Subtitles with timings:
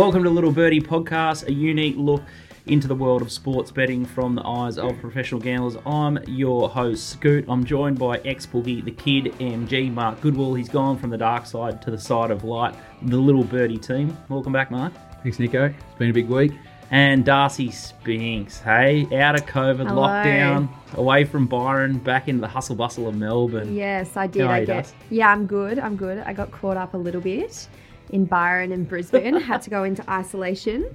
[0.00, 2.22] Welcome to Little Birdie Podcast, a unique look
[2.64, 5.76] into the world of sports betting from the eyes of professional gamblers.
[5.84, 7.44] I'm your host, Scoot.
[7.48, 10.54] I'm joined by ex boogie, the kid MG, Mark Goodwill.
[10.54, 14.16] He's gone from the dark side to the side of light, the Little Birdie team.
[14.30, 14.94] Welcome back, Mark.
[15.22, 15.66] Thanks, Nico.
[15.66, 16.52] It's been a big week.
[16.90, 20.00] And Darcy Spinks, hey, out of COVID Hello.
[20.00, 23.76] lockdown, away from Byron, back into the hustle bustle of Melbourne.
[23.76, 24.46] Yes, I did.
[24.46, 24.84] How I you, get.
[24.84, 24.94] Daz?
[25.10, 25.78] Yeah, I'm good.
[25.78, 26.22] I'm good.
[26.24, 27.68] I got caught up a little bit
[28.10, 29.34] in Byron and Brisbane.
[29.40, 30.94] Had to go into isolation,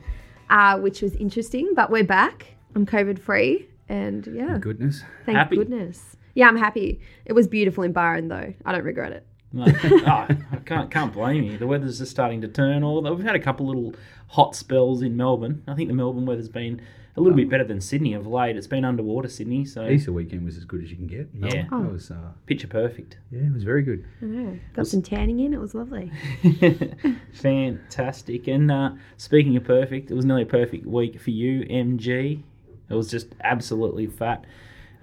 [0.50, 1.74] uh, which was interesting.
[1.76, 2.48] But we're back.
[2.76, 5.04] I'm COVID free, and yeah, Goodness.
[5.26, 5.56] thank Happy?
[5.58, 6.18] goodness.
[6.34, 7.00] Yeah, I'm happy.
[7.26, 8.54] It was beautiful in Byron, though.
[8.66, 9.26] I don't regret it.
[9.54, 11.58] No, oh, I can't can't blame you.
[11.58, 12.84] The weather's just starting to turn.
[12.84, 13.94] Although we've had a couple little
[14.28, 15.64] hot spells in Melbourne.
[15.68, 16.82] I think the Melbourne weather's been
[17.18, 18.58] a little bit better than Sydney of late.
[18.58, 21.34] It's been underwater Sydney, so Easter weekend was as good as you can get.
[21.34, 21.66] No, Yeah.
[21.72, 23.18] It was, uh, picture perfect.
[23.32, 24.06] yeah, it was very good.
[24.22, 24.60] I know.
[24.74, 25.54] Got some tanning in.
[25.54, 26.12] It was lovely.
[27.34, 28.48] Fantastic.
[28.48, 32.42] And uh, speaking of perfect, it was nearly a perfect week for you, MG.
[32.90, 34.46] It was just absolutely fat.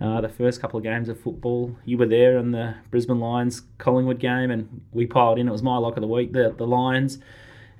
[0.00, 3.62] Uh, the first couple of games of football, you were there in the Brisbane Lions
[3.78, 5.48] Collingwood game, and we piled in.
[5.48, 6.32] It was my lock of the week.
[6.32, 7.18] The the Lions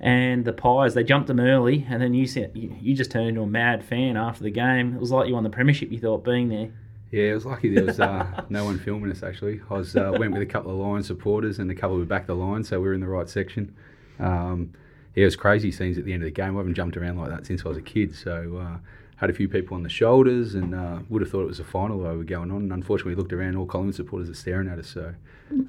[0.03, 3.41] and the Pies, they jumped them early, and then you said you, just turned into
[3.41, 4.93] a mad fan after the game.
[4.93, 5.93] It was like you won the premiership.
[5.93, 6.71] You thought being there.
[7.09, 9.61] Yeah, it was lucky there was uh, no one filming us actually.
[9.69, 12.27] I was uh, went with a couple of Lions supporters and a couple who backed
[12.27, 13.73] the line, so we were in the right section.
[14.19, 14.73] Um,
[15.15, 16.57] yeah, it was crazy scenes at the end of the game.
[16.57, 18.79] I haven't jumped around like that since I was a kid, so uh,
[19.15, 21.63] had a few people on the shoulders and uh, would have thought it was a
[21.63, 22.63] final while we were going on.
[22.63, 25.13] And unfortunately, we looked around, all Collingwood supporters are staring at us, so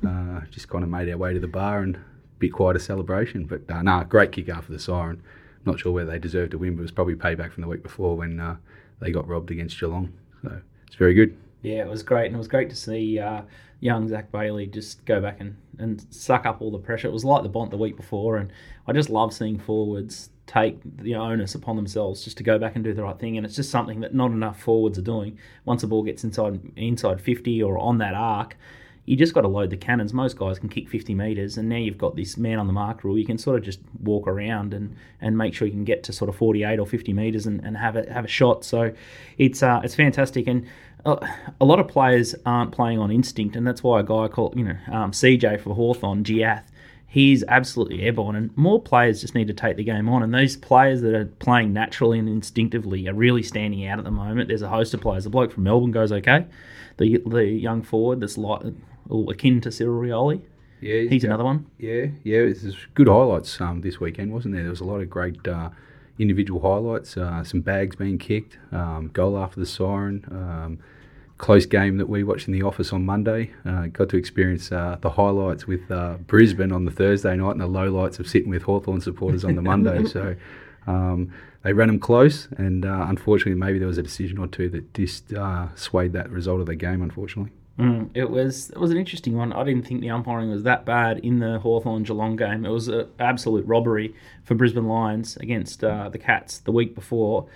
[0.04, 2.00] uh, just kind of made our way to the bar and
[2.44, 3.46] bit quite a celebration.
[3.46, 5.22] But uh, nah, great kick after the siren.
[5.64, 7.82] Not sure whether they deserved to win, but it was probably payback from the week
[7.82, 8.56] before when uh,
[9.00, 10.12] they got robbed against Geelong.
[10.42, 11.36] So it's very good.
[11.62, 13.42] Yeah, it was great, and it was great to see uh,
[13.80, 17.08] young Zac Bailey just go back and, and suck up all the pressure.
[17.08, 18.50] It was like the Bont the week before, and
[18.86, 22.84] I just love seeing forwards take the onus upon themselves just to go back and
[22.84, 23.38] do the right thing.
[23.38, 25.38] And it's just something that not enough forwards are doing.
[25.64, 28.58] Once the ball gets inside inside fifty or on that arc,
[29.06, 30.14] you just got to load the cannons.
[30.14, 33.04] Most guys can kick 50 metres, and now you've got this man on the mark
[33.04, 33.18] rule.
[33.18, 36.12] You can sort of just walk around and, and make sure you can get to
[36.12, 38.64] sort of 48 or 50 metres and, and have a have a shot.
[38.64, 38.94] So
[39.36, 40.46] it's uh, it's fantastic.
[40.46, 40.66] And
[41.04, 41.16] uh,
[41.60, 44.64] a lot of players aren't playing on instinct, and that's why a guy called you
[44.64, 46.64] know um, CJ for Hawthorn, Jiath,
[47.06, 48.36] he's absolutely airborne.
[48.36, 50.22] And more players just need to take the game on.
[50.22, 54.10] And those players that are playing naturally and instinctively are really standing out at the
[54.10, 54.48] moment.
[54.48, 55.24] There's a host of players.
[55.24, 56.46] The bloke from Melbourne goes okay.
[56.96, 58.62] The the young forward that's like
[59.08, 60.42] or akin to Cyril Rioli.
[60.80, 61.66] Yeah, He's another one.
[61.78, 64.64] Yeah, yeah, it was good highlights um, this weekend, wasn't there?
[64.64, 65.70] There was a lot of great uh,
[66.18, 70.78] individual highlights, uh, some bags being kicked, um, goal after the siren, um,
[71.38, 73.50] close game that we watched in the office on Monday.
[73.64, 77.60] Uh, got to experience uh, the highlights with uh, Brisbane on the Thursday night and
[77.60, 80.04] the lowlights of sitting with Hawthorn supporters on the Monday.
[80.16, 80.36] so
[80.86, 81.32] um,
[81.62, 84.92] they ran them close, and uh, unfortunately, maybe there was a decision or two that
[84.92, 87.52] just uh, swayed that result of the game, unfortunately.
[87.78, 89.52] Mm, it was it was an interesting one.
[89.52, 92.64] I didn't think the umpiring was that bad in the Hawthorn Geelong game.
[92.64, 94.14] It was an absolute robbery
[94.44, 97.48] for Brisbane Lions against uh, the Cats the week before.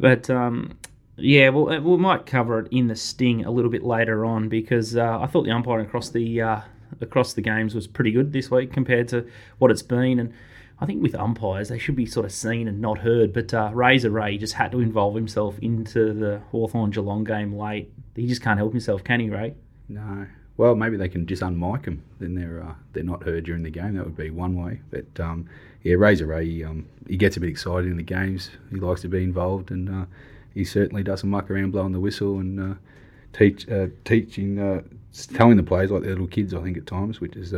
[0.00, 0.76] But um,
[1.16, 4.96] yeah, well, we might cover it in the sting a little bit later on because
[4.96, 6.60] uh, I thought the umpiring across the uh,
[7.00, 9.28] across the games was pretty good this week compared to
[9.58, 10.18] what it's been.
[10.18, 10.32] And
[10.80, 13.32] I think with umpires, they should be sort of seen and not heard.
[13.32, 17.92] But uh, Razor Ray just had to involve himself into the Hawthorn Geelong game late.
[18.16, 19.54] He just can't help himself, can he, Ray?
[19.88, 20.26] No.
[20.56, 22.02] Well, maybe they can just unmic him.
[22.20, 23.94] Then they're uh, they're not heard during the game.
[23.94, 24.80] That would be one way.
[24.90, 25.48] But um,
[25.82, 28.50] yeah, Razor Ray, he, um, he gets a bit excited in the games.
[28.70, 30.06] He likes to be involved, and uh,
[30.54, 32.74] he certainly doesn't muck around blowing the whistle and uh,
[33.32, 34.82] teach uh, teaching, uh,
[35.34, 36.54] telling the players like they're little kids.
[36.54, 37.54] I think at times, which is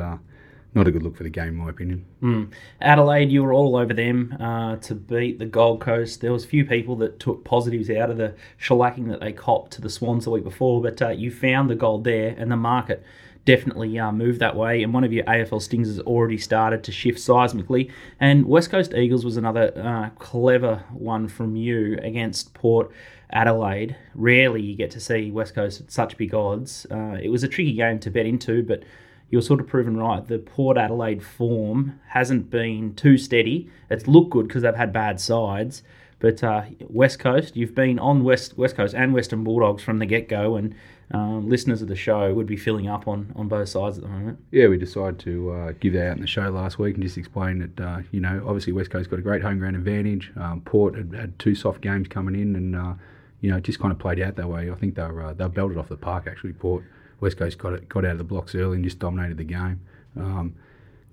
[0.74, 2.04] not a good look for the game, in my opinion.
[2.22, 2.52] Mm.
[2.80, 6.20] Adelaide, you were all over them uh, to beat the Gold Coast.
[6.20, 9.72] There was a few people that took positives out of the shellacking that they copped
[9.72, 12.56] to the Swans the week before, but uh, you found the gold there, and the
[12.56, 13.04] market
[13.44, 14.82] definitely uh, moved that way.
[14.82, 17.90] And one of your AFL stings has already started to shift seismically.
[18.20, 22.90] And West Coast Eagles was another uh, clever one from you against Port
[23.30, 23.96] Adelaide.
[24.14, 26.86] Rarely you get to see West Coast at such big odds.
[26.90, 28.82] Uh, it was a tricky game to bet into, but
[29.30, 30.26] you're sort of proven right.
[30.26, 33.70] The Port Adelaide form hasn't been too steady.
[33.90, 35.82] It's looked good because they've had bad sides.
[36.20, 40.06] But uh, West Coast, you've been on West West Coast and Western Bulldogs from the
[40.06, 40.74] get go, and
[41.10, 44.08] um, listeners of the show would be filling up on, on both sides at the
[44.08, 44.38] moment.
[44.50, 47.18] Yeah, we decided to uh, give that out in the show last week and just
[47.18, 50.32] explain that, uh, you know, obviously West Coast got a great home ground advantage.
[50.36, 52.94] Um, Port had had two soft games coming in and, uh,
[53.40, 54.70] you know, it just kind of played out that way.
[54.70, 56.54] I think they were, uh, they belted off the park, actually.
[56.54, 56.84] Port,
[57.20, 59.80] West Coast got it, got out of the blocks early and just dominated the game.
[60.16, 60.54] Um,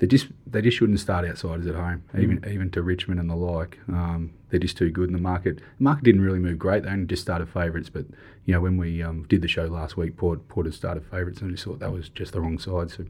[0.01, 3.35] they just they just shouldn't start outsiders at home, even even to Richmond and the
[3.35, 3.77] like.
[3.87, 5.57] Um, they're just too good in the market.
[5.57, 6.83] The market didn't really move great.
[6.83, 8.05] They only just started favourites, but
[8.45, 11.39] you know when we um, did the show last week, Port Port had started favourites,
[11.39, 12.89] and I just thought that was just the wrong side.
[12.89, 13.05] So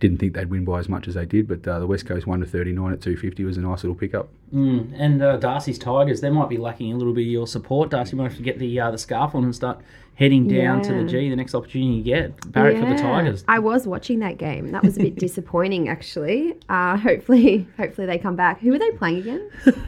[0.00, 1.46] didn't think they'd win by as much as they did.
[1.46, 3.84] But uh, the West Coast one to thirty nine at two fifty was a nice
[3.84, 4.28] little pickup.
[4.52, 4.92] Mm.
[4.98, 7.90] And uh, Darcy's Tigers, they might be lacking a little bit of your support.
[7.90, 9.80] Darcy might have to get the uh, the scarf on and start
[10.14, 12.52] heading down to the G the next opportunity you get.
[12.52, 13.44] Barrack for the Tigers.
[13.48, 14.70] I was watching that game.
[14.72, 16.56] That was a bit disappointing, actually.
[16.68, 18.60] Uh, hopefully, hopefully they come back.
[18.60, 19.50] Who were they playing again?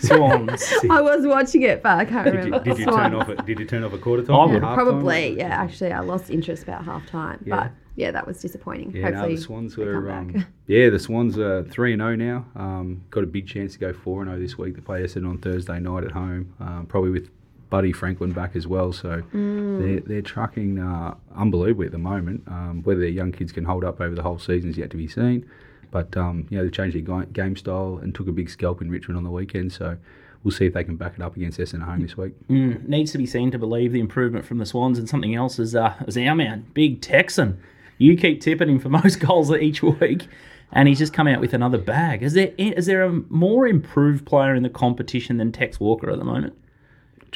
[0.00, 0.72] Swans.
[0.90, 2.64] I was watching it, but I can't Did you, remember.
[2.64, 3.46] did you turn off it?
[3.46, 4.34] Did you turn off a quarter time?
[4.36, 4.60] I or would.
[4.60, 4.74] time?
[4.74, 5.48] Probably, yeah.
[5.48, 7.56] Actually, I lost interest about half time, Yeah.
[7.56, 8.90] but yeah, that was disappointing.
[8.92, 10.10] Yeah, no, Hopefully, the Swans were.
[10.10, 12.46] Um, yeah, the Swans are three and zero now.
[12.56, 14.74] Um, got a big chance to go four and zero this week.
[14.74, 17.30] They play Essendon on Thursday night at home, um, probably with
[17.70, 18.92] Buddy Franklin back as well.
[18.92, 19.78] So Mm.
[19.78, 22.42] they're they're trucking uh, unbelievably at the moment.
[22.46, 24.96] Um, whether their young kids can hold up over the whole season is yet to
[24.96, 25.46] be seen.
[25.90, 28.90] But um, you know, they changed their game style and took a big scalp in
[28.90, 29.72] Richmond on the weekend.
[29.72, 29.96] So
[30.42, 32.32] we'll see if they can back it up against Essendon at home this week.
[32.48, 35.58] Mm, needs to be seen to believe the improvement from the Swans, and something else
[35.60, 37.58] is uh, is our man, Big Texan.
[37.98, 40.26] You keep tipping him for most goals each week,
[40.72, 42.22] and he's just come out with another bag.
[42.22, 46.18] Is there is there a more improved player in the competition than Tex Walker at
[46.18, 46.54] the moment?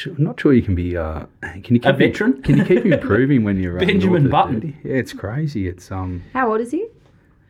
[0.06, 0.96] I'm not sure you can be.
[0.96, 2.40] Uh, can you keep A veteran?
[2.42, 4.60] Can you keep improving when you're uh, Benjamin north Button.
[4.60, 4.76] 30?
[4.84, 5.66] Yeah, it's crazy.
[5.66, 6.22] It's um.
[6.32, 6.86] How old is he?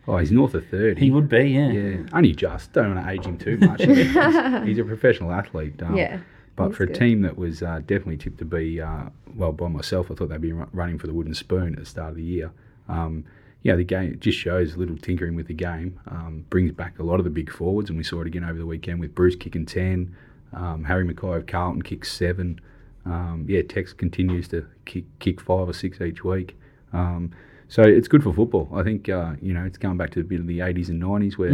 [0.07, 0.99] Oh, he's north of thirty.
[0.99, 1.69] He would be, yeah.
[1.71, 2.73] Yeah, only just.
[2.73, 3.83] Don't want to age him too much.
[3.85, 5.83] he's, he's a professional athlete.
[5.83, 6.21] Um, Yeah,
[6.57, 6.97] But he's for a good.
[6.97, 10.41] team that was uh, definitely tipped to be, uh, well, by myself, I thought they'd
[10.41, 12.51] be running for the wooden spoon at the start of the year.
[12.89, 13.25] Um,
[13.63, 16.01] yeah, the game it just shows a little tinkering with the game.
[16.09, 18.59] Um, brings back a lot of the big forwards, and we saw it again over
[18.59, 20.15] the weekend with Bruce kicking 10,
[20.53, 22.61] um, Harry McKay of Carlton kicks 7.
[23.05, 26.57] Um, yeah, Tex continues to kick, kick 5 or 6 each week.
[26.93, 27.33] Um,
[27.69, 28.69] so it's good for football.
[28.73, 31.03] I think uh, you know it's going back to a bit of the 80s and
[31.03, 31.51] 90s where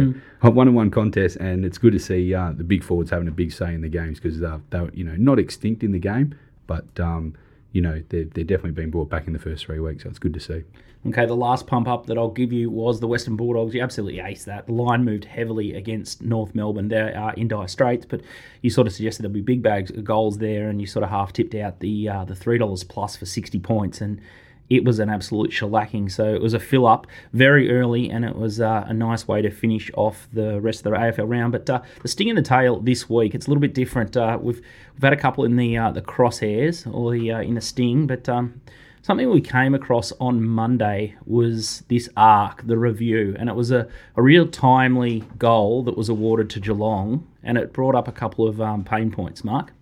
[0.49, 3.31] one on one contests, and it's good to see uh, the big forwards having a
[3.31, 6.33] big say in the games because uh, they're you know not extinct in the game,
[6.67, 7.35] but um,
[7.73, 10.03] you know they're, they're definitely being brought back in the first three weeks.
[10.03, 10.63] So it's good to see.
[11.07, 13.75] Okay, the last pump up that I'll give you was the Western Bulldogs.
[13.75, 14.65] You absolutely aced that.
[14.65, 16.87] The line moved heavily against North Melbourne.
[16.87, 18.21] They are in dire straits, but
[18.63, 21.11] you sort of suggested there'll be big bags of goals there, and you sort of
[21.11, 24.19] half tipped out the uh, the three dollars plus for sixty points, and
[24.67, 26.11] it was an absolute shellacking.
[26.11, 29.43] So it was a fill up very early, and it was uh, a nice way
[29.43, 31.51] to finish off the rest of the AFL round.
[31.51, 34.17] But uh, the sting in the tail this week, it's a little bit different.
[34.17, 34.59] Uh, we've
[34.95, 38.07] we've had a couple in the uh, the crosshairs or the uh, in the sting,
[38.07, 38.27] but.
[38.27, 38.61] Um,
[39.05, 43.87] Something we came across on Monday was this arc, the review, and it was a,
[44.15, 48.47] a real timely goal that was awarded to Geelong, and it brought up a couple
[48.47, 49.73] of um, pain points, Mark.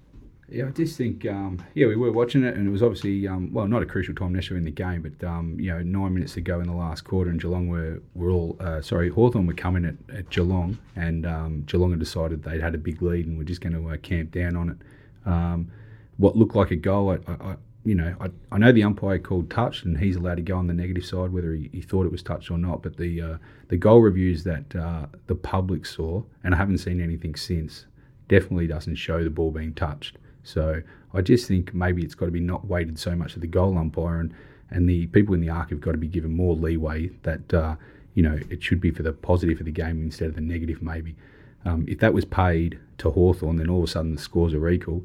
[0.49, 3.53] Yeah, I just think, um, yeah, we were watching it, and it was obviously, um,
[3.53, 6.33] well, not a crucial time necessarily in the game, but um, you know, nine minutes
[6.33, 9.53] to go in the last quarter, and Geelong were were all, uh, sorry, Hawthorn were
[9.53, 13.37] coming at, at Geelong, and um, Geelong had decided they'd had a big lead, and
[13.37, 14.77] were just going to uh, camp down on it.
[15.25, 15.71] Um,
[16.17, 17.55] what looked like a goal, I,
[17.85, 20.67] you know, I, I know the umpire called touch, and he's allowed to go on
[20.67, 22.81] the negative side whether he, he thought it was touched or not.
[22.81, 23.37] But the uh,
[23.67, 27.85] the goal reviews that uh, the public saw, and I haven't seen anything since,
[28.29, 30.17] definitely doesn't show the ball being touched.
[30.43, 30.81] So
[31.13, 33.77] I just think maybe it's got to be not weighted so much to the goal
[33.77, 34.33] umpire, and,
[34.69, 37.75] and the people in the arc have got to be given more leeway that uh,
[38.13, 40.81] you know it should be for the positive of the game instead of the negative.
[40.81, 41.17] Maybe
[41.65, 44.69] um, if that was paid to Hawthorn, then all of a sudden the scores are
[44.69, 45.03] equal.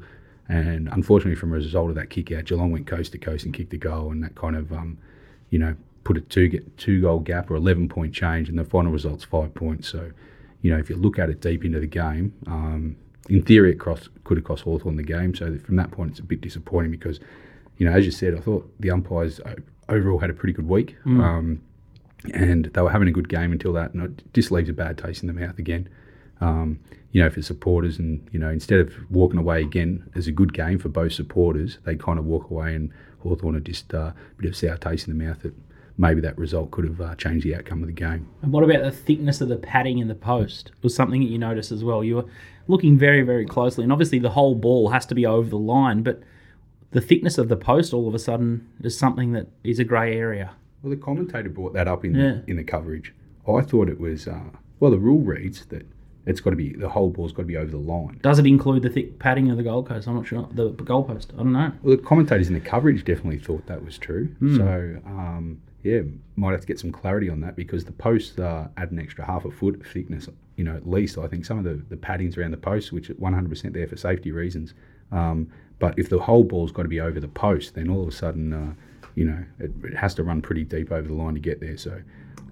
[0.49, 3.53] And unfortunately, from a result of that kick out, Geelong went coast to coast and
[3.53, 4.97] kicked a goal, and that kind of, um,
[5.51, 8.65] you know, put a two get two goal gap or eleven point change, and the
[8.65, 9.87] final result's five points.
[9.87, 10.11] So,
[10.63, 12.95] you know, if you look at it deep into the game, um,
[13.29, 15.35] in theory, it cross, could have cost Hawthorn the game.
[15.35, 17.19] So from that point, it's a bit disappointing because,
[17.77, 19.39] you know, as you said, I thought the umpires
[19.87, 21.61] overall had a pretty good week, um,
[22.33, 24.97] and they were having a good game until that, and it just leaves a bad
[24.97, 25.87] taste in the mouth again
[26.41, 26.79] um,
[27.11, 30.53] you know, for supporters, and you know, instead of walking away again as a good
[30.53, 34.15] game for both supporters, they kind of walk away, and Hawthorn are just uh, a
[34.37, 35.53] bit of sour taste in the mouth that
[35.97, 38.27] maybe that result could have uh, changed the outcome of the game.
[38.41, 40.69] And what about the thickness of the padding in the post?
[40.77, 42.03] It was something that you noticed as well.
[42.03, 42.25] You were
[42.67, 46.03] looking very, very closely, and obviously the whole ball has to be over the line,
[46.03, 46.21] but
[46.91, 50.15] the thickness of the post all of a sudden is something that is a grey
[50.15, 50.51] area.
[50.81, 52.39] Well, the commentator brought that up in Yeah.
[52.47, 53.13] in the coverage.
[53.47, 54.39] I thought it was uh,
[54.79, 55.85] well, the rule reads that
[56.25, 58.19] it's got to be the whole ball's got to be over the line.
[58.21, 60.07] Does it include the thick padding of the Coast?
[60.07, 60.47] I'm not sure.
[60.51, 61.33] The goalpost.
[61.33, 61.71] I don't know.
[61.81, 64.35] Well, the commentators in the coverage definitely thought that was true.
[64.57, 66.01] So, um, yeah,
[66.35, 69.25] might have to get some clarity on that because the posts uh, add an extra
[69.25, 71.17] half a foot thickness, you know, at least.
[71.17, 73.95] I think some of the, the paddings around the post, which are 100% there for
[73.95, 74.73] safety reasons.
[75.11, 75.49] Um,
[75.79, 78.11] but if the whole ball's got to be over the post, then all of a
[78.11, 78.73] sudden, uh,
[79.15, 81.77] you know, it, it has to run pretty deep over the line to get there.
[81.77, 82.01] So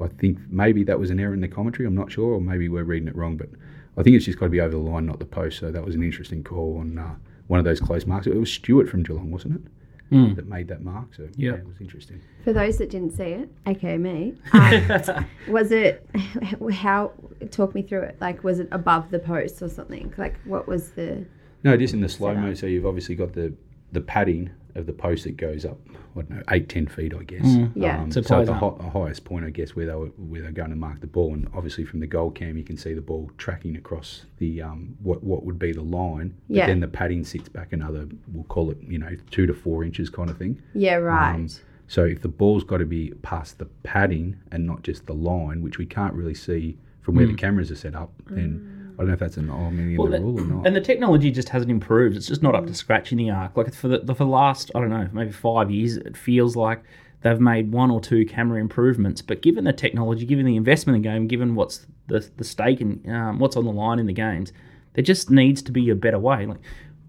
[0.01, 1.88] I think maybe that was an error in the commentary.
[1.88, 3.38] I'm not sure, or maybe we're reading it wrong.
[3.38, 3.50] But
[3.98, 5.60] I think it's just got to be over the line, not the post.
[5.60, 7.16] So that was an interesting call on uh,
[7.48, 8.27] one of those close marks.
[8.27, 9.72] It was Stewart from Geelong, wasn't it?
[10.13, 10.36] Mm.
[10.38, 11.13] That made that mark.
[11.16, 11.51] So Yeah.
[11.51, 12.22] yeah, it was interesting.
[12.46, 16.08] For those that didn't see it, aka me, um, was it
[16.72, 17.12] how?
[17.51, 18.18] Talk me through it.
[18.22, 20.13] Like, was it above the post or something?
[20.18, 21.25] Like, what was the?
[21.63, 22.54] No, just in the slow Set mo.
[22.54, 23.54] So you've obviously got the
[23.91, 25.79] the padding of the post that goes up.
[26.15, 27.46] I don't know, eight, ten feet, I guess.
[27.46, 27.72] Mm.
[27.75, 28.01] Yeah.
[28.01, 29.94] Um, So so, it at the, plays hi- the highest point, I guess, where they
[29.94, 32.63] were where they're going to mark the ball, and obviously from the goal cam, you
[32.63, 36.36] can see the ball tracking across the um, what what would be the line.
[36.48, 36.67] But Yeah.
[36.67, 40.10] then the padding sits back another, we'll call it, you know, two to four inches
[40.10, 40.60] kind of thing.
[40.74, 41.36] Yeah, right.
[41.36, 41.48] Um,
[41.88, 45.62] so if the ball's got to be past the padding and not just the line,
[45.62, 49.08] which we can't really see from where the cameras are set up, then I don't
[49.10, 50.66] know if that's an in Well, rule or not.
[50.66, 52.18] And the technology just hasn't improved.
[52.18, 53.56] It's just not up to scratch in the arc.
[53.56, 56.82] Like for the, for the last, I don't know, maybe five years, it feels like
[57.22, 59.22] they've made one or two camera improvements.
[59.22, 62.82] But given the technology, given the investment in the game, given what's the the stake
[62.82, 64.51] and um, what's on the line in the games,
[64.94, 66.46] there just needs to be a better way.
[66.48, 66.60] Like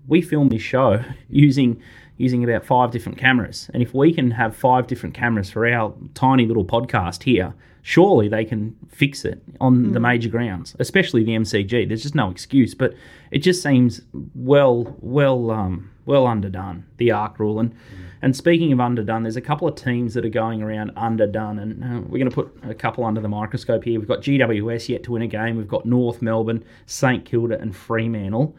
[0.07, 1.81] we filmed this show using
[2.19, 5.95] using about five different cameras, and if we can have five different cameras for our
[6.15, 7.55] tiny little podcast here,
[7.89, 11.89] surely they can fix it on the major grounds, especially the MCG.
[11.89, 12.93] There's just no excuse, but
[13.31, 14.03] it just seems
[14.35, 17.59] well, well, um, well underdone the arc rule.
[17.59, 17.75] And
[18.21, 21.83] and speaking of underdone, there's a couple of teams that are going around underdone, and
[21.83, 23.99] uh, we're going to put a couple under the microscope here.
[23.99, 25.57] We've got GWS yet to win a game.
[25.57, 28.55] We've got North Melbourne, St Kilda, and Fremantle.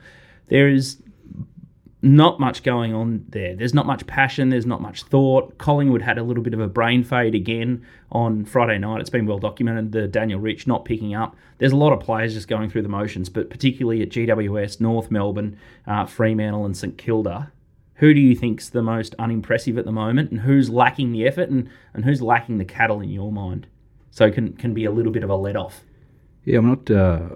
[0.47, 0.97] There is
[2.01, 3.55] not much going on there.
[3.55, 4.49] There's not much passion.
[4.49, 5.57] There's not much thought.
[5.57, 9.01] Collingwood had a little bit of a brain fade again on Friday night.
[9.01, 9.91] It's been well documented.
[9.91, 11.35] The Daniel Rich not picking up.
[11.57, 15.11] There's a lot of players just going through the motions, but particularly at GWS, North
[15.11, 17.51] Melbourne, uh, Fremantle, and St Kilda.
[17.95, 21.49] Who do you think's the most unimpressive at the moment, and who's lacking the effort,
[21.49, 23.67] and, and who's lacking the cattle in your mind?
[24.09, 25.81] So can can be a little bit of a let off.
[26.45, 26.89] Yeah, I'm not.
[26.89, 27.35] Uh,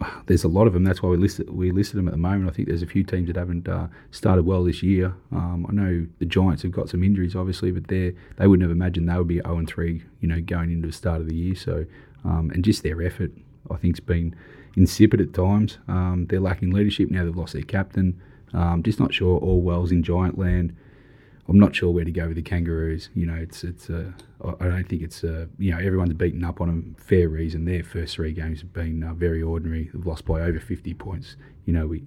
[0.26, 0.84] there's a lot of them.
[0.84, 2.48] That's why we listed we listed them at the moment.
[2.50, 5.14] I think there's a few teams that haven't uh, started well this year.
[5.30, 8.70] Um, I know the Giants have got some injuries, obviously, but they they wouldn't have
[8.70, 11.36] imagined they would be 0 and 3, you know, going into the start of the
[11.36, 11.54] year.
[11.54, 11.86] So,
[12.24, 13.32] um, and just their effort,
[13.70, 14.34] I think, has been
[14.76, 15.78] insipid at times.
[15.88, 17.24] Um, they're lacking leadership now.
[17.24, 18.20] They've lost their captain.
[18.54, 20.76] Um, just not sure all wells in Giant land.
[21.52, 23.10] I'm not sure where to go with the Kangaroos.
[23.14, 23.90] You know, it's it's.
[23.90, 25.22] Uh, I I don't think it's.
[25.22, 26.96] Uh, you know, everyone's beaten up on them.
[26.98, 27.66] Fair reason.
[27.66, 29.90] Their first three games have been uh, very ordinary.
[29.92, 31.36] They've lost by over 50 points.
[31.66, 32.04] You know, we.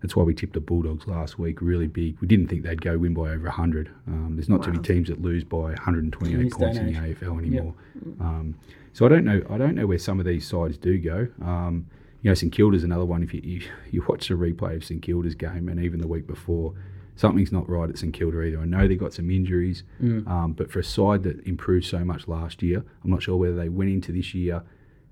[0.00, 1.60] That's why we tipped the Bulldogs last week.
[1.60, 2.18] Really big.
[2.20, 3.90] We didn't think they'd go win by over 100.
[4.06, 6.92] Um, there's not too many teams that lose by 128 In points in the.
[6.92, 7.74] AFL anymore.
[8.20, 8.54] Um,
[8.92, 9.42] so I don't know.
[9.50, 11.28] I don't know where some of these sides do go.
[11.44, 11.86] Um,
[12.22, 13.22] you know, St Kilda's another one.
[13.22, 16.26] If you, you you watch the replay of St Kilda's game and even the week
[16.26, 16.74] before,
[17.16, 18.60] something's not right at St Kilda either.
[18.60, 19.82] I know they got some injuries,
[20.26, 23.56] um, but for a side that improved so much last year, I'm not sure whether
[23.56, 24.62] they went into this year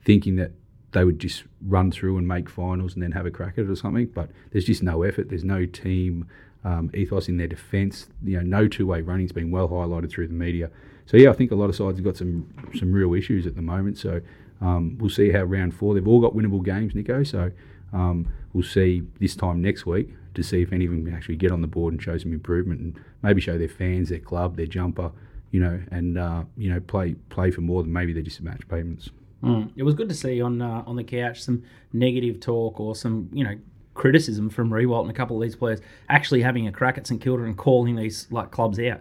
[0.05, 0.53] thinking that
[0.93, 3.71] they would just run through and make finals and then have a crack at it
[3.71, 4.07] or something.
[4.07, 5.29] But there's just no effort.
[5.29, 6.29] There's no team
[6.63, 8.07] um, ethos in their defence.
[8.23, 10.71] You know, no two-way running's been well highlighted through the media.
[11.07, 12.47] So yeah, I think a lot of sides have got some
[12.79, 13.99] some real issues at the moment.
[13.99, 14.21] So
[14.61, 15.95] um, we'll see how round four.
[15.95, 17.25] They've all got winnable games, Nico.
[17.25, 17.51] So
[17.93, 21.37] um, we'll see this time next week to see if any of them can actually
[21.37, 24.57] get on the board and show some improvement and maybe show their fans, their club,
[24.57, 25.13] their jumper,
[25.51, 28.67] you know, and uh, you know play play for more than maybe they're just match
[28.69, 29.11] payments.
[29.43, 29.71] Mm.
[29.77, 31.63] It was good to see on uh, on the couch some
[31.93, 33.57] negative talk or some you know
[33.95, 37.21] criticism from Riewoldt and a couple of these players actually having a crack at St
[37.21, 39.01] Kilda and calling these like clubs out.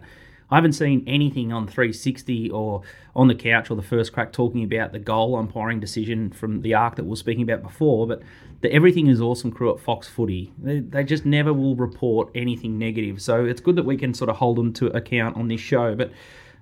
[0.50, 2.82] I haven't seen anything on 360 or
[3.16, 6.74] on the couch or the first crack talking about the goal umpiring decision from the
[6.74, 8.22] arc that we were speaking about before, but
[8.64, 12.78] the Everything is Awesome crew at Fox Footy, they, they just never will report anything
[12.78, 13.20] negative.
[13.20, 15.94] So it's good that we can sort of hold them to account on this show.
[15.94, 16.10] But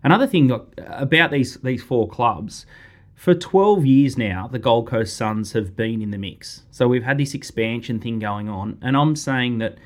[0.03, 2.67] another thing uh, about these these four clubs,
[3.15, 6.63] for 12 years now, the Gold Coast Suns have been in the mix.
[6.73, 9.79] So we've had this expansion thing going on, and I'm saying that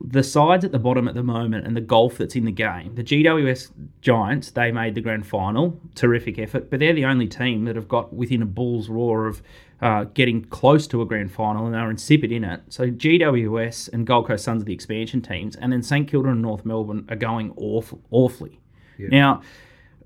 [0.00, 2.94] the sides at the bottom at the moment and the golf that's in the game,
[2.94, 7.64] the GWS Giants, they made the grand final, terrific effort, but they're the only team
[7.64, 9.42] that have got within a bull's roar of
[9.82, 12.62] uh, getting close to a grand final, and they're insipid in it.
[12.68, 16.40] So GWS and Gold Coast Suns are the expansion teams, and then St Kilda and
[16.40, 18.60] North Melbourne are going awful, awfully.
[19.10, 19.42] Now,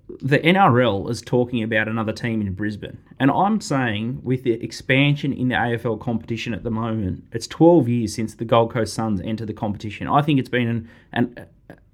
[0.08, 2.98] the NRL is talking about another team in Brisbane.
[3.18, 7.88] And I'm saying with the expansion in the AFL competition at the moment, it's 12
[7.88, 10.06] years since the Gold Coast Suns entered the competition.
[10.08, 11.46] I think it's been an, an,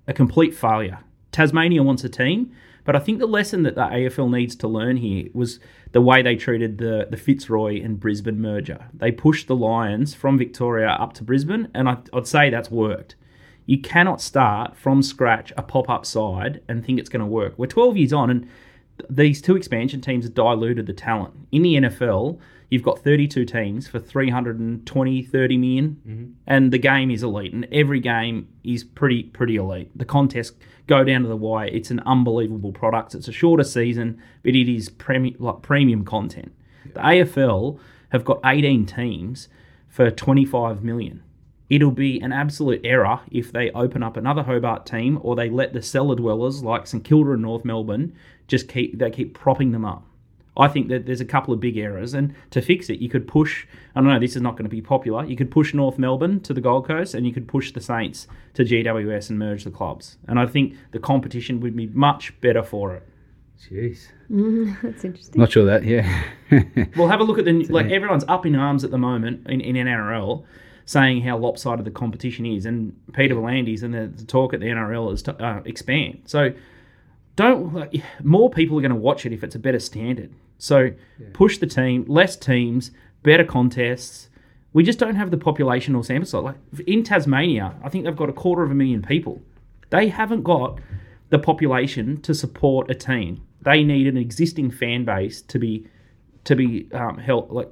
[0.06, 0.98] a complete failure.
[1.32, 4.96] Tasmania wants a team, but I think the lesson that the AFL needs to learn
[4.96, 5.60] here was
[5.92, 8.86] the way they treated the, the Fitzroy and Brisbane merger.
[8.92, 13.14] They pushed the Lions from Victoria up to Brisbane, and I, I'd say that's worked.
[13.66, 17.54] You cannot start from scratch a pop up side and think it's going to work.
[17.56, 18.48] We're 12 years on, and
[19.08, 21.34] these two expansion teams have diluted the talent.
[21.52, 22.38] In the NFL,
[22.70, 26.32] you've got 32 teams for 320, 30 million, mm-hmm.
[26.46, 29.96] and the game is elite, and every game is pretty, pretty elite.
[29.96, 31.68] The contests go down to the wire.
[31.68, 33.14] It's an unbelievable product.
[33.14, 36.52] It's a shorter season, but it is premi- like premium content.
[36.92, 37.78] The AFL
[38.10, 39.48] have got 18 teams
[39.88, 41.22] for 25 million.
[41.70, 45.72] It'll be an absolute error if they open up another Hobart team or they let
[45.72, 48.14] the cellar dwellers like St Kilda and North Melbourne
[48.46, 50.06] just keep they keep propping them up.
[50.56, 53.26] I think that there's a couple of big errors, and to fix it, you could
[53.26, 53.66] push.
[53.94, 54.18] I don't know.
[54.18, 55.24] This is not going to be popular.
[55.24, 58.26] You could push North Melbourne to the Gold Coast, and you could push the Saints
[58.54, 60.18] to GWS and merge the clubs.
[60.28, 63.08] And I think the competition would be much better for it.
[63.70, 64.08] Jeez.
[64.82, 65.40] That's interesting.
[65.40, 66.24] Not sure that, yeah.
[66.96, 69.62] Well, have a look at the like everyone's up in arms at the moment in,
[69.62, 70.44] in NRL,
[70.84, 74.66] saying how lopsided the competition is, and Peter V'landys and the, the talk at the
[74.66, 76.22] NRL is to uh, expand.
[76.26, 76.52] So
[77.36, 80.32] don't like, more people are going to watch it if it's a better standard.
[80.58, 80.90] So
[81.32, 82.90] push the team, less teams,
[83.22, 84.28] better contests.
[84.72, 86.42] We just don't have the population or sample size.
[86.42, 89.42] Like in Tasmania, I think they've got a quarter of a million people.
[89.90, 90.80] They haven't got
[91.30, 93.42] the population to support a team.
[93.62, 95.86] They need an existing fan base to be
[96.44, 97.70] to be um, held like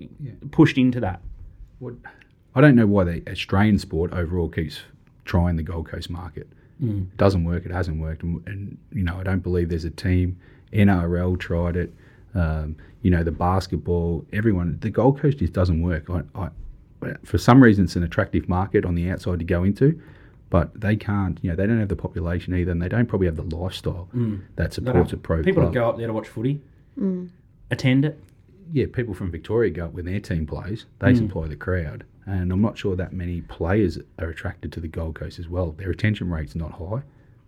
[0.50, 1.20] pushed into that.
[1.78, 1.94] What,
[2.54, 4.82] I don't know why the Australian sport overall keeps
[5.24, 6.48] trying the Gold Coast market.
[6.82, 7.66] It doesn't work.
[7.66, 10.38] It hasn't worked, and, and you know I don't believe there's a team.
[10.72, 11.92] NRL tried it.
[12.34, 14.24] Um, you know the basketball.
[14.32, 14.78] Everyone.
[14.80, 16.08] The Gold Coast just doesn't work.
[16.08, 16.48] I, I,
[17.24, 20.00] for some reason, it's an attractive market on the outside to go into,
[20.48, 21.38] but they can't.
[21.42, 24.08] You know they don't have the population either, and they don't probably have the lifestyle
[24.14, 24.40] mm.
[24.56, 25.74] that supports a pro People club.
[25.74, 26.60] go up there to watch footy,
[26.98, 27.28] mm.
[27.70, 28.18] attend it.
[28.72, 30.86] yeah, people from Victoria go up when their team plays.
[31.00, 34.88] They supply the crowd, and I'm not sure that many players are attracted to the
[34.88, 35.72] Gold Coast as well.
[35.72, 37.02] Their retention rate's not high.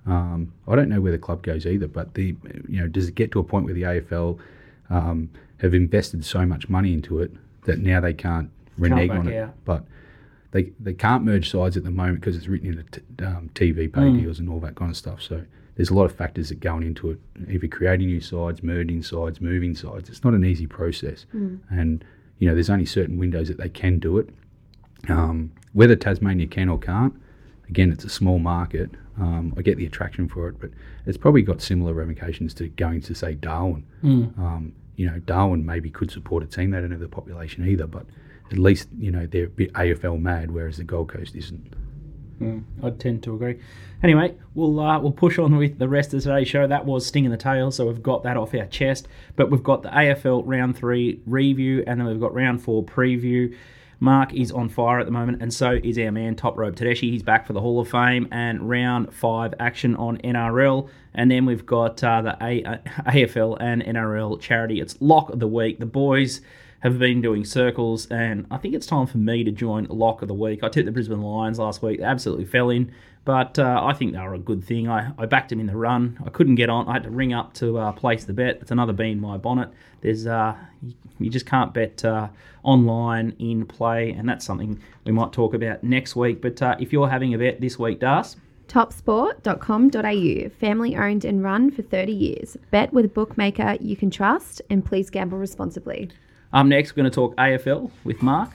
[0.05, 2.35] Um, I don't know where the club goes either, but the
[2.69, 4.39] you know does it get to a point where the AFL
[4.91, 7.31] um, have invested so much money into it
[7.67, 9.33] that now they can't renege back on it?
[9.45, 9.55] out.
[9.65, 9.85] But
[10.51, 13.93] they they can't merge sides at the moment because it's written into t- um, TV
[13.93, 15.23] pay deals and all that kind of stuff.
[15.23, 15.45] So
[15.77, 17.19] there's a lot of factors that go into it.
[17.49, 20.09] Either creating new sides, merging sides, moving sides.
[20.11, 21.27] It's not an easy process,
[21.71, 22.05] and
[22.39, 24.31] you know there's only certain windows that they can do it.
[25.09, 27.15] Um, whether Tasmania can or can't,
[27.69, 28.91] again, it's a small market.
[29.19, 30.71] Um, I get the attraction for it, but
[31.07, 33.85] it's probably got similar ramifications to going to say Darwin.
[34.39, 36.71] Um, you know, Darwin maybe could support a team.
[36.71, 38.07] They don't have the population either, but
[38.51, 41.75] at least you know they're a bit AFL mad, whereas the Gold Coast isn't.
[42.83, 43.59] I'd tend to agree.
[44.03, 46.67] Anyway, we'll uh, we'll push on with the rest of today's show.
[46.67, 49.09] That was Sting in the Tail, so we've got that off our chest.
[49.37, 53.57] But we've got the AFL round three review, and then we've got round four preview.
[54.03, 57.13] Mark is on fire at the moment, and so is our man Top Rope Tedeschi.
[57.13, 60.89] He's back for the Hall of Fame and round five action on NRL.
[61.15, 64.81] And then we've got uh, the A- AFL and NRL charity.
[64.81, 65.79] It's Lock of the Week.
[65.79, 66.41] The boys
[66.81, 70.27] have been doing circles, and I think it's time for me to join Lock of
[70.27, 70.65] the Week.
[70.65, 72.01] I tipped the Brisbane Lions last week.
[72.01, 72.93] They absolutely fell in,
[73.25, 74.89] but uh, I think they were a good thing.
[74.89, 76.19] I, I backed them in the run.
[76.27, 76.89] I couldn't get on.
[76.89, 78.59] I had to ring up to uh, place the bet.
[78.61, 79.71] It's another bee in my bonnet.
[80.01, 82.29] There's uh, you, you just can't bet uh,
[82.65, 86.43] online in play, and that's something we might talk about next week.
[86.43, 88.37] But uh, if you're having a bet this week, Das,
[88.69, 92.57] Topsport.com.au, family owned and run for 30 years.
[92.71, 96.11] Bet with a bookmaker you can trust and please gamble responsibly.
[96.55, 98.51] Up next, we're going to talk AFL with Mark.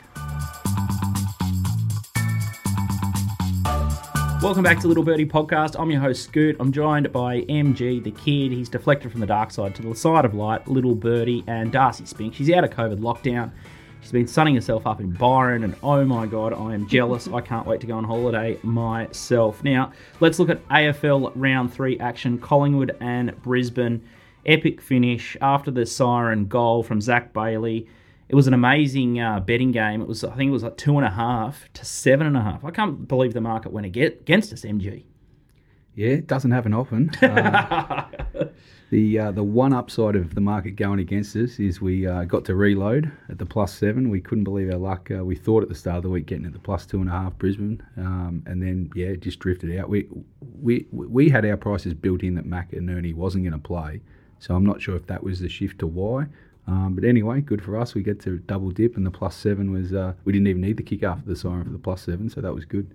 [4.39, 5.75] Welcome back to Little Birdie Podcast.
[5.79, 6.57] I'm your host, Scoot.
[6.59, 8.51] I'm joined by MG, the kid.
[8.51, 12.05] He's deflected from the dark side to the side of light, Little Birdie, and Darcy
[12.05, 12.35] Spink.
[12.35, 13.51] She's out of COVID lockdown.
[13.99, 17.27] She's been sunning herself up in Byron, and oh my god, I am jealous.
[17.27, 19.63] I can't wait to go on holiday myself.
[19.63, 24.07] Now, let's look at AFL round three action Collingwood and Brisbane.
[24.45, 27.87] Epic finish after the siren goal from Zac Bailey.
[28.29, 30.01] It was an amazing uh, betting game.
[30.01, 32.41] It was, I think, it was like two and a half to seven and a
[32.41, 32.65] half.
[32.65, 35.05] I can't believe the market went against us, MG.
[35.95, 37.11] Yeah, it doesn't happen often.
[38.37, 38.45] Uh,
[38.89, 42.45] the uh, the one upside of the market going against us is we uh, got
[42.45, 44.09] to reload at the plus seven.
[44.09, 45.09] We couldn't believe our luck.
[45.11, 47.09] Uh, we thought at the start of the week getting at the plus two and
[47.09, 49.89] a half Brisbane, um, and then yeah, it just drifted out.
[49.89, 50.07] We
[50.61, 54.01] we we had our prices built in that McInerney wasn't going to play,
[54.39, 56.27] so I'm not sure if that was the shift to why.
[56.67, 57.95] Um, but anyway, good for us.
[57.95, 60.77] We get to double dip, and the plus seven was uh, we didn't even need
[60.77, 62.89] the kick after the siren for the plus seven, so that was good.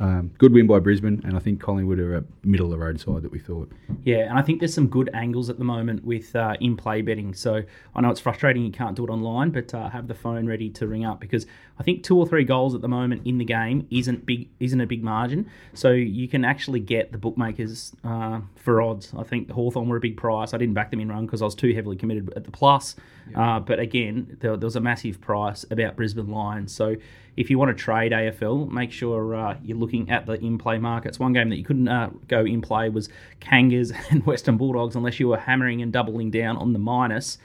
[0.00, 3.00] um, good win by Brisbane, and I think Collingwood are a middle of the road
[3.00, 3.70] side that we thought.
[4.04, 7.02] Yeah, and I think there's some good angles at the moment with uh, in play
[7.02, 7.34] betting.
[7.34, 7.62] So
[7.94, 10.70] I know it's frustrating you can't do it online, but uh, have the phone ready
[10.70, 11.46] to ring up because
[11.80, 14.80] I think two or three goals at the moment in the game isn't big, isn't
[14.82, 15.50] a big margin.
[15.72, 19.14] So you can actually get the bookmakers uh, for odds.
[19.16, 20.52] I think Hawthorn were a big price.
[20.52, 22.96] I didn't back them in run because I was too heavily committed at the plus.
[23.34, 26.74] Uh, but again, there, there was a massive price about Brisbane Lions.
[26.74, 26.96] So
[27.36, 31.18] if you want to trade AFL, make sure uh, you're looking at the in-play markets.
[31.18, 33.08] One game that you couldn't uh, go in play was
[33.40, 37.38] Kangas and Western Bulldogs unless you were hammering and doubling down on the minus.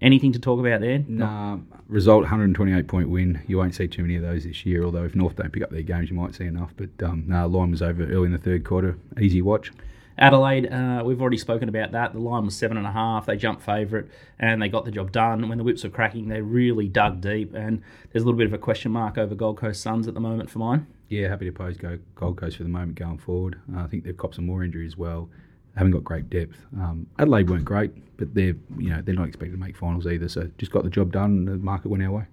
[0.00, 1.04] Anything to talk about there?
[1.06, 3.42] Nah, result 128 point win.
[3.46, 4.84] You won't see too many of those this year.
[4.84, 6.72] Although if North don't pick up their games, you might see enough.
[6.76, 8.98] But um, no, line was over early in the third quarter.
[9.20, 9.72] Easy watch.
[10.16, 12.12] Adelaide, uh, we've already spoken about that.
[12.12, 13.26] The line was seven and a half.
[13.26, 14.06] They jumped favourite
[14.38, 15.48] and they got the job done.
[15.48, 17.52] When the whips were cracking, they really dug deep.
[17.52, 20.20] And there's a little bit of a question mark over Gold Coast Suns at the
[20.20, 20.86] moment for mine.
[21.08, 23.58] Yeah, happy to pose Gold Coast for the moment going forward.
[23.74, 25.28] Uh, I think they've copped some more injury as well.
[25.76, 26.56] Haven't got great depth.
[26.76, 30.28] Um, Adelaide weren't great, but they're you know they're not expected to make finals either.
[30.28, 31.30] So just got the job done.
[31.30, 32.24] and The market went our way.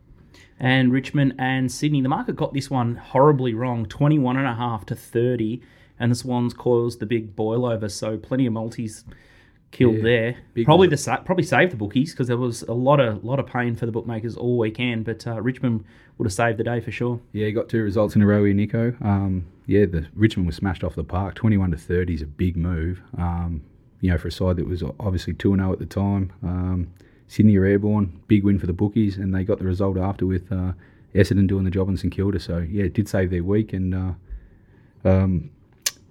[0.60, 4.86] And Richmond and Sydney, the market got this one horribly wrong, 21 and a half
[4.88, 5.60] to 30
[6.00, 7.90] and the Swans caused the big boil over.
[7.90, 9.04] So plenty of multis
[9.72, 10.36] killed Yeah, there.
[10.66, 10.96] Probably one.
[10.96, 13.86] the probably saved the bookies because there was a lot of lot of pain for
[13.88, 15.06] the bookmakers all weekend.
[15.06, 15.84] But uh, Richmond
[16.22, 17.20] would have saved the day for sure.
[17.34, 18.96] Yeah, he got two results in a row here, Nico.
[19.02, 21.34] Um, yeah, the Richmond was smashed off the park.
[21.34, 23.02] Twenty-one to thirty is a big move.
[23.18, 23.64] Um,
[24.02, 26.32] you know, for a side that was obviously two and zero at the time.
[26.44, 26.94] Um,
[27.28, 30.52] Sydney are airborne, big win for the bookies, and they got the result after with
[30.52, 30.74] uh,
[31.16, 32.40] Essendon doing the job on St Kilda.
[32.40, 34.14] So yeah, it did save their week, and uh,
[35.04, 35.50] um,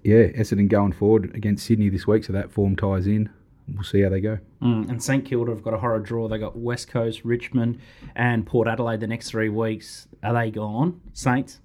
[0.02, 3.30] yeah, Essendon going forward against Sydney this week, so that form ties in.
[3.74, 4.38] We'll see how they go.
[4.62, 6.28] Mm, and St Kilda have got a horror draw.
[6.28, 7.78] They got West Coast, Richmond,
[8.14, 10.08] and Port Adelaide the next three weeks.
[10.22, 11.00] Are they gone?
[11.12, 11.60] Saints.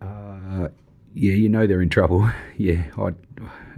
[0.00, 0.68] Uh,
[1.14, 2.30] yeah, you know they're in trouble.
[2.56, 3.08] yeah, I,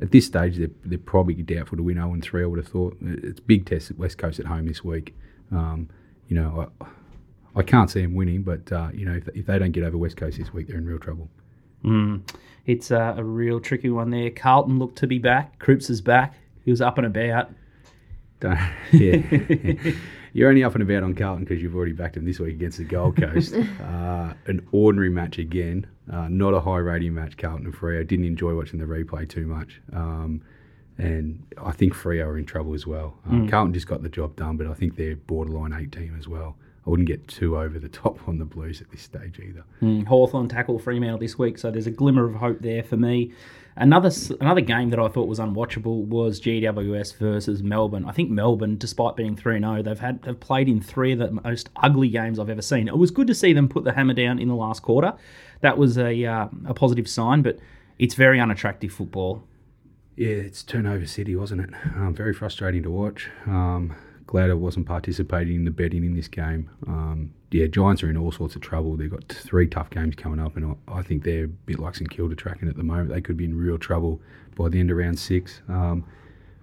[0.00, 2.42] at this stage they're, they're probably doubtful to win 0 and 3.
[2.42, 5.14] I would have thought it's a big test at West Coast at home this week.
[5.50, 5.88] Um,
[6.28, 6.86] you know, I,
[7.56, 9.96] I can't see them winning, but uh, you know if, if they don't get over
[9.96, 11.28] West Coast this week, they're in real trouble.
[11.84, 12.22] Mm.
[12.64, 14.30] It's uh, a real tricky one there.
[14.30, 15.58] Carlton looked to be back.
[15.58, 16.36] Cripps is back.
[16.64, 17.50] He was up and about.
[18.40, 18.58] Don't,
[18.92, 19.92] yeah,
[20.32, 22.78] you're only up and about on Carlton because you've already backed them this week against
[22.78, 23.54] the Gold Coast.
[23.82, 27.36] uh, an ordinary match again, uh, not a high rating match.
[27.36, 30.42] Carlton and Freo didn't enjoy watching the replay too much, um,
[30.98, 33.16] and I think Freo are in trouble as well.
[33.28, 36.26] Um, Carlton just got the job done, but I think they're borderline eight team as
[36.26, 36.56] well.
[36.86, 39.64] I wouldn't get too over the top on the Blues at this stage either.
[39.80, 43.32] Mm, Hawthorn tackle Fremantle this week, so there's a glimmer of hope there for me.
[43.74, 48.04] Another another game that I thought was unwatchable was GWS versus Melbourne.
[48.04, 51.70] I think Melbourne, despite being 3-0, they've had they've played in three of the most
[51.76, 52.86] ugly games I've ever seen.
[52.86, 55.14] It was good to see them put the hammer down in the last quarter.
[55.62, 57.58] That was a uh, a positive sign, but
[57.98, 59.44] it's very unattractive football.
[60.16, 61.70] Yeah, it's turnover city, wasn't it?
[61.96, 63.30] Um, very frustrating to watch.
[63.46, 63.94] Um,
[64.26, 66.68] glad I wasn't participating in the betting in this game.
[66.86, 68.96] Um, yeah, Giants are in all sorts of trouble.
[68.96, 72.10] They've got three tough games coming up, and I, think they're a bit like St
[72.10, 73.10] Kilda tracking at the moment.
[73.10, 74.20] They could be in real trouble
[74.56, 75.60] by the end of round six.
[75.68, 76.04] Um,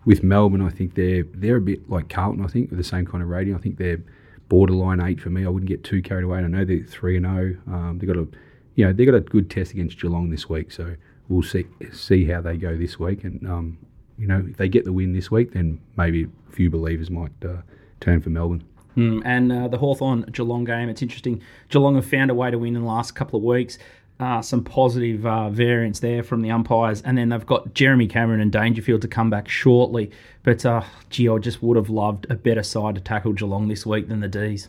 [0.05, 2.43] with Melbourne, I think they're they're a bit like Carlton.
[2.43, 3.53] I think with the same kind of rating.
[3.53, 4.01] I think they're
[4.47, 5.45] borderline eight for me.
[5.45, 6.39] I wouldn't get too carried away.
[6.39, 7.57] I know they're three and zero.
[7.67, 8.27] Um, they got a
[8.75, 10.95] you know they got a good test against Geelong this week, so
[11.27, 13.23] we'll see see how they go this week.
[13.23, 13.77] And um,
[14.17, 17.31] you know if they get the win this week, then maybe a few believers might
[17.43, 17.61] uh,
[17.99, 18.63] turn for Melbourne.
[18.97, 21.41] Mm, and uh, the Hawthorn Geelong game, it's interesting.
[21.69, 23.77] Geelong have found a way to win in the last couple of weeks.
[24.19, 28.41] Uh, some positive uh, variance there from the umpires, and then they've got Jeremy Cameron
[28.41, 30.11] and Dangerfield to come back shortly.
[30.43, 33.85] But uh, gee, I just would have loved a better side to tackle Geelong this
[33.85, 34.67] week than the D's.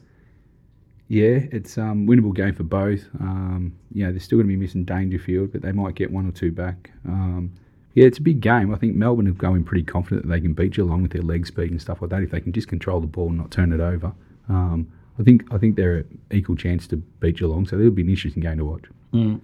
[1.08, 3.08] Yeah, it's um, winnable game for both.
[3.18, 6.28] Um, you know, they're still going to be missing Dangerfield, but they might get one
[6.28, 6.92] or two back.
[7.04, 7.52] Um,
[7.94, 8.72] yeah, it's a big game.
[8.72, 11.46] I think Melbourne are going pretty confident that they can beat Geelong with their leg
[11.46, 12.22] speed and stuff like that.
[12.22, 14.12] If they can just control the ball and not turn it over,
[14.48, 17.66] um, I think I think they're an equal chance to beat Geelong.
[17.66, 18.84] So it'll be an interesting game to watch.
[19.12, 19.40] Mm.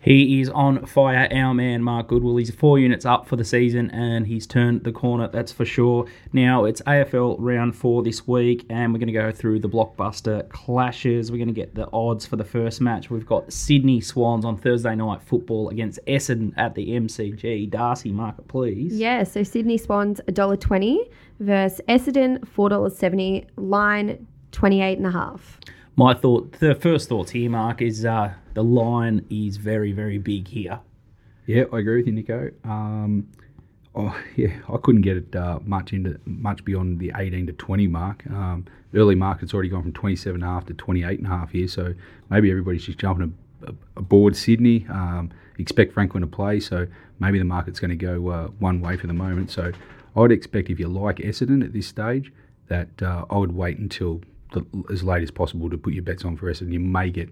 [0.01, 2.37] He is on fire, our man Mark Goodwill.
[2.37, 6.07] He's four units up for the season and he's turned the corner, that's for sure.
[6.33, 10.49] Now it's AFL round four this week, and we're going to go through the blockbuster
[10.49, 11.31] clashes.
[11.31, 13.11] We're going to get the odds for the first match.
[13.11, 17.69] We've got Sydney Swans on Thursday night football against Essendon at the MCG.
[17.69, 18.97] Darcy, market, please.
[18.97, 20.97] Yeah, so Sydney Swans $1.20
[21.39, 25.59] versus Essendon $4.70, line 28 and a half.
[25.95, 30.47] My thought, the first thoughts here, Mark, is uh, the line is very, very big
[30.47, 30.79] here.
[31.45, 32.51] Yeah, I agree with you, Nico.
[32.63, 33.27] Um,
[33.95, 37.87] oh, yeah, I couldn't get it uh, much into much beyond the 18 to 20
[37.87, 38.25] mark.
[38.29, 41.51] Um, early market's already gone from 27 and a half to 28 and a half
[41.51, 41.93] here, so
[42.29, 43.35] maybe everybody's just jumping
[43.95, 44.85] aboard Sydney.
[44.89, 46.87] Um, expect Franklin to play, so
[47.19, 49.51] maybe the market's going to go uh, one way for the moment.
[49.51, 49.71] So
[50.15, 52.33] I'd expect if you like Essendon at this stage,
[52.67, 54.21] that uh, I would wait until
[54.53, 56.73] the, as late as possible to put your bets on for Essendon.
[56.73, 57.29] You may get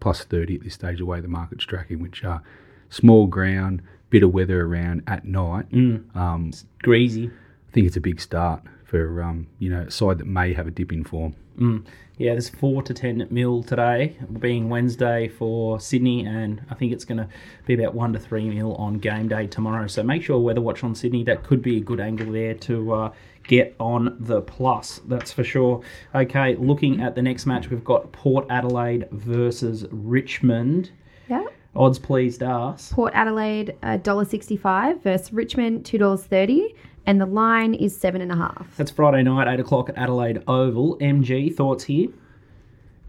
[0.00, 2.42] plus 30 at this stage, the way the market's tracking, which are
[2.88, 5.66] small ground, bit of weather around at night.
[6.14, 6.52] Um,
[6.82, 7.30] Greasy.
[7.68, 10.66] I think it's a big start for um, you know a side that may have
[10.66, 11.34] a dip in form.
[11.58, 11.84] Mm.
[12.16, 17.04] Yeah, there's four to ten mil today, being Wednesday for Sydney, and I think it's
[17.04, 17.28] going to
[17.66, 19.88] be about one to three mil on game day tomorrow.
[19.88, 21.24] So make sure weather watch on Sydney.
[21.24, 23.12] That could be a good angle there to uh,
[23.44, 25.00] get on the plus.
[25.06, 25.82] That's for sure.
[26.14, 30.90] Okay, looking at the next match, we've got Port Adelaide versus Richmond.
[31.28, 31.44] Yeah.
[31.76, 32.92] Odds please, Das.
[32.92, 36.74] Port Adelaide $1.65 versus Richmond $2.30
[37.06, 38.76] and the line is seven and a half.
[38.76, 40.96] That's Friday night, eight o'clock at Adelaide Oval.
[40.98, 42.08] MG thoughts here.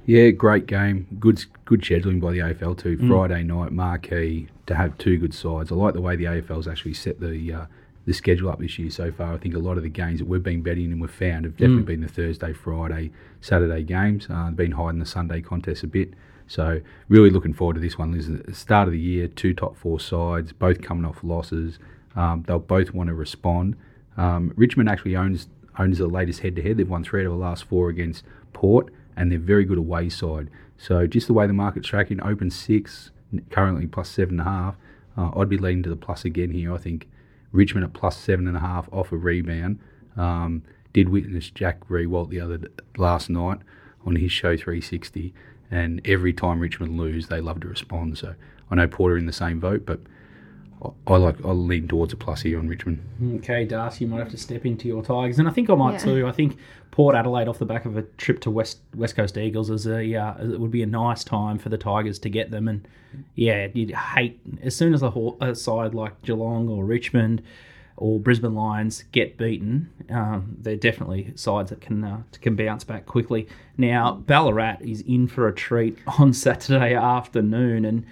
[0.06, 1.08] Yeah, great game.
[1.20, 2.98] Good good scheduling by the AFL too.
[3.08, 5.72] Friday night marquee to have two good sides.
[5.72, 7.66] I like the way the AFL's actually set the uh,
[8.06, 9.34] the schedule up this year so far.
[9.34, 11.58] I think a lot of the games that we've been betting and we've found have
[11.58, 14.28] definitely been the Thursday, Friday, Saturday games.
[14.30, 16.14] Uh, been hiding the Sunday contest a bit.
[16.48, 18.12] So really looking forward to this one.
[18.12, 21.80] This is the start of the year, two top four sides, both coming off losses.
[22.16, 23.76] Um, they'll both want to respond.
[24.18, 26.78] Um, Richmond actually owns owns the latest head to head.
[26.78, 30.08] They've won three out of the last four against Port, and they're very good away
[30.10, 30.50] side.
[30.78, 33.12] So just the way the market's tracking, open six,
[33.50, 34.76] currently plus seven and a half.
[35.18, 36.74] Uh, I'd be leaning to the plus again here.
[36.74, 37.08] I think
[37.56, 39.80] Richmond at plus seven and a half off a rebound.
[40.16, 40.64] Um,
[40.94, 42.60] did witness Jack Riewoldt the other
[42.98, 43.60] last night
[44.06, 45.34] on his show 360,
[45.70, 48.18] and every time Richmond lose, they love to respond.
[48.18, 48.36] So
[48.72, 50.00] I know Porter in the same vote, but
[50.84, 53.02] I, I like I lean towards a plus here on Richmond.
[53.42, 55.94] Okay, Darcy, you might have to step into your Tigers, and I think I might
[55.94, 55.98] Yeah.
[56.00, 56.28] too.
[56.28, 56.58] I think
[56.92, 60.16] Port Adelaide off the back of a trip to West West Coast Eagles is a
[60.16, 62.88] uh, it would be a nice time for the Tigers to get them, and
[63.36, 67.42] yeah, you'd hate as soon as a, ho- a side like Geelong or Richmond
[67.98, 69.90] or Brisbane Lions get beaten.
[70.10, 73.48] Um, they're definitely sides that can uh, can bounce back quickly.
[73.78, 78.06] Now Ballarat is in for a treat on Saturday afternoon, and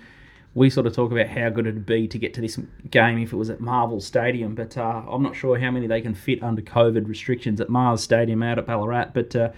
[0.56, 3.34] we sort of talk about how good it'd be to get to this game if
[3.34, 6.44] it was at Marvel Stadium, but uh, I'm not sure how many they can fit
[6.44, 9.12] under COVID restrictions at Mars Stadium out at Ballarat.
[9.14, 9.50] But uh,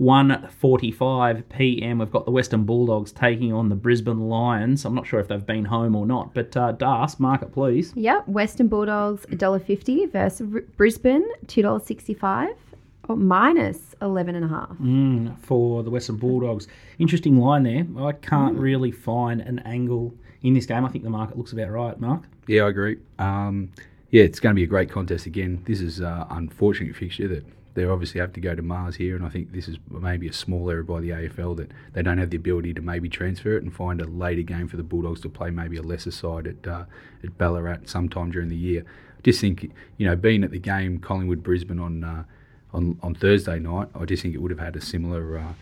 [0.00, 1.98] 1:45 p.m.
[1.98, 4.84] we've got the Western Bulldogs taking on the Brisbane Lions.
[4.84, 7.92] I'm not sure if they've been home or not, but uh, Das, mark it please.
[7.94, 12.54] Yep, Western Bulldogs $1.50 versus R- Brisbane $2.65
[13.08, 14.70] or minus 11 and a half.
[14.80, 16.66] Mm, for the Western Bulldogs.
[16.98, 17.86] Interesting line there.
[18.04, 20.84] I can't really find an angle in this game.
[20.84, 22.22] I think the market looks about right, Mark.
[22.46, 22.98] Yeah, I agree.
[23.18, 23.72] Um,
[24.10, 25.62] yeah, it's going to be a great contest again.
[25.66, 29.24] This is uh, unfortunate fixture that they obviously have to go to Mars here, and
[29.24, 32.30] I think this is maybe a small error by the AFL that they don't have
[32.30, 35.28] the ability to maybe transfer it and find a later game for the Bulldogs to
[35.28, 36.84] play maybe a lesser side at uh,
[37.24, 38.84] at Ballarat sometime during the year.
[39.24, 42.24] Just think you know being at the game Collingwood Brisbane on uh,
[42.72, 45.38] on on Thursday night, I just think it would have had a similar.
[45.38, 45.52] Uh,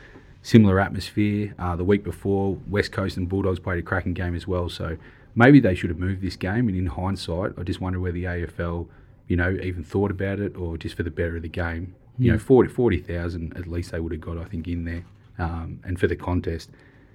[0.43, 1.55] Similar atmosphere.
[1.59, 4.69] Uh, the week before, West Coast and Bulldogs played a cracking game as well.
[4.69, 4.97] So
[5.35, 6.69] maybe they should have moved this game.
[6.69, 8.89] And in hindsight, I just wonder whether the AFL,
[9.29, 11.95] you know, even thought about it or just for the better of the game.
[12.19, 15.05] You know, 40 40,000 at least they would have got, I think, in there.
[15.39, 16.71] Um, and for the contest.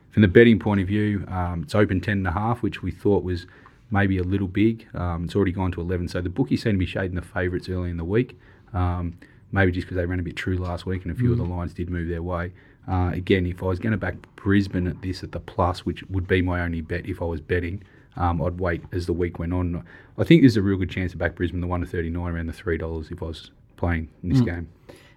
[0.09, 2.91] From the betting point of view, um, it's open 10 and a half, which we
[2.91, 3.45] thought was
[3.91, 4.87] maybe a little big.
[4.95, 6.07] Um, it's already gone to 11.
[6.07, 8.39] So the bookies seem to be shading the favourites early in the week.
[8.73, 9.19] Um,
[9.51, 11.45] maybe just because they ran a bit true last week and a few of the
[11.45, 12.51] lines did move their way.
[12.87, 16.03] Uh, again, if I was going to back Brisbane at this at the plus, which
[16.03, 17.83] would be my only bet if I was betting,
[18.15, 19.83] um, I'd wait as the week went on.
[20.17, 22.33] I think there's a real good chance to back Brisbane the one to thirty nine
[22.33, 24.69] around the three dollars if I was playing in this game.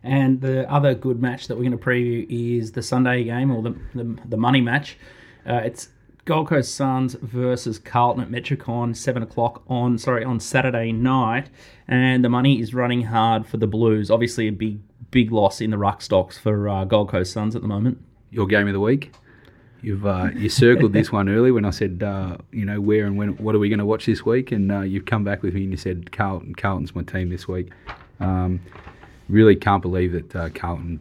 [0.03, 3.63] And the other good match that we're going to preview is the Sunday game or
[3.63, 4.99] the the, the money match.
[5.47, 5.89] Uh, it's
[6.25, 11.49] Gold Coast Suns versus Carlton at Metricon, seven o'clock on sorry on Saturday night,
[11.89, 14.11] and the money is running hard for the Blues.
[14.11, 14.81] Obviously, a big
[15.11, 17.99] big loss in the ruck stocks for uh, Gold Coast Suns at the moment.
[18.31, 19.13] Your game of the week.
[19.83, 23.17] You've uh, you circled this one early when I said uh, you know where and
[23.17, 25.55] when what are we going to watch this week, and uh, you've come back with
[25.55, 26.55] me and you said Carlton.
[26.55, 27.71] Carlton's my team this week.
[28.21, 28.61] Um,
[29.29, 31.01] really can't believe that uh, Carlton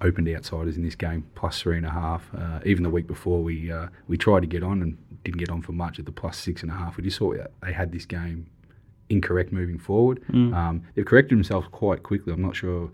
[0.00, 2.30] opened outsiders in this game, plus three and a half.
[2.34, 5.50] Uh, even the week before, we uh, we tried to get on and didn't get
[5.50, 6.96] on for much at the plus six and a half.
[6.96, 8.46] We just saw they had this game
[9.08, 10.22] incorrect moving forward.
[10.54, 12.32] Um, they've corrected themselves quite quickly.
[12.32, 12.92] I'm not sure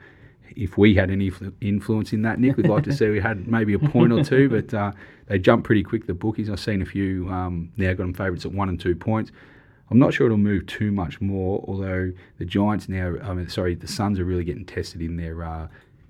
[0.54, 3.46] if we had any influ- influence in that, Nick, we'd like to say we had
[3.48, 4.92] maybe a point or two, but uh,
[5.26, 6.50] they jump pretty quick, the bookies.
[6.50, 9.32] I've seen a few um, now got them favourites at one and two points.
[9.90, 13.74] I'm not sure it'll move too much more, although the Giants now, I mean, sorry,
[13.74, 15.68] the Suns are really getting tested in their uh,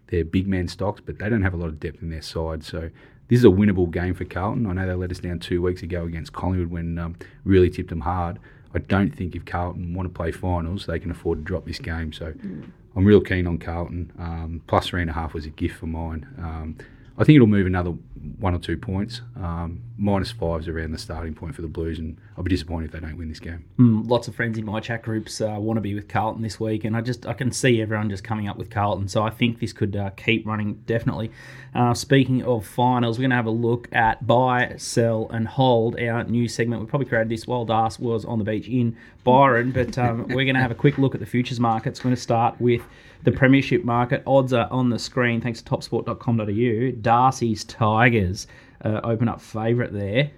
[0.08, 2.64] their big man stocks, but they don't have a lot of depth in their side.
[2.64, 2.90] So
[3.28, 4.66] this is a winnable game for Carlton.
[4.66, 7.90] I know they let us down two weeks ago against Collingwood when um, really tipped
[7.90, 8.38] them hard.
[8.74, 11.78] I don't think if Carlton want to play finals, they can afford to drop this
[11.78, 12.12] game.
[12.12, 12.70] So mm.
[12.96, 14.10] I'm real keen on Carlton.
[14.18, 16.26] Um, plus three and a half was a gift for mine.
[16.38, 16.78] Um,
[17.18, 17.94] I think it'll move another
[18.38, 19.22] one or two points.
[19.36, 22.92] Um, minus fives around the starting point for the Blues, and I'll be disappointed if
[22.92, 23.64] they don't win this game.
[23.78, 26.60] Mm, lots of friends in my chat groups uh, want to be with Carlton this
[26.60, 29.08] week, and I just I can see everyone just coming up with Carlton.
[29.08, 31.30] So I think this could uh, keep running definitely.
[31.74, 35.98] Uh, speaking of finals, we're going to have a look at buy, sell, and hold.
[35.98, 36.82] Our new segment.
[36.82, 40.44] We probably created this while Das was on the beach in Byron, but um, we're
[40.44, 42.00] going to have a quick look at the futures markets.
[42.00, 42.82] We're going to start with
[43.26, 44.22] the Premiership market.
[44.24, 46.92] Odds are on the screen thanks to topsport.com.au.
[47.02, 48.46] Darcy's Tigers
[48.84, 50.30] uh, open up favourite there.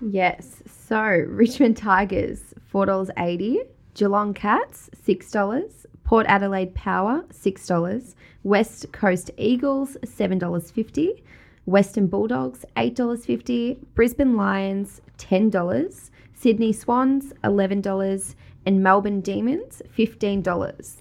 [0.00, 0.62] Yes.
[0.66, 3.66] So Richmond Tigers, $4.80.
[3.94, 5.86] Geelong Cats, $6.
[6.04, 8.14] Port Adelaide Power, $6.
[8.44, 11.22] West Coast Eagles, $7.50.
[11.64, 13.78] Western Bulldogs, $8.50.
[13.96, 16.10] Brisbane Lions, $10.
[16.34, 18.34] Sydney Swans, $11.
[18.64, 20.96] And Melbourne Demons, $15.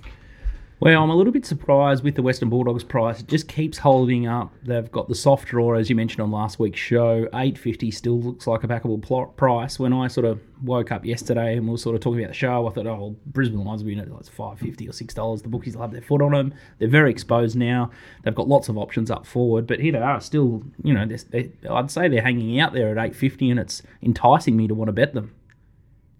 [0.85, 3.19] Well, I'm a little bit surprised with the Western Bulldogs price.
[3.19, 4.53] It just keeps holding up.
[4.61, 7.27] They've got the soft draw, as you mentioned on last week's show.
[7.33, 9.79] 850 still looks like a backable price.
[9.79, 12.35] When I sort of woke up yesterday and we were sort of talking about the
[12.35, 15.41] show, I thought, oh, Brisbane Lions will be at like 550 or $6.
[15.41, 16.53] The bookies will have their foot on them.
[16.77, 17.89] They're very exposed now.
[18.21, 21.49] They've got lots of options up forward, but here they are still, you know, they're,
[21.67, 24.93] I'd say they're hanging out there at 850 and it's enticing me to want to
[24.93, 25.33] bet them.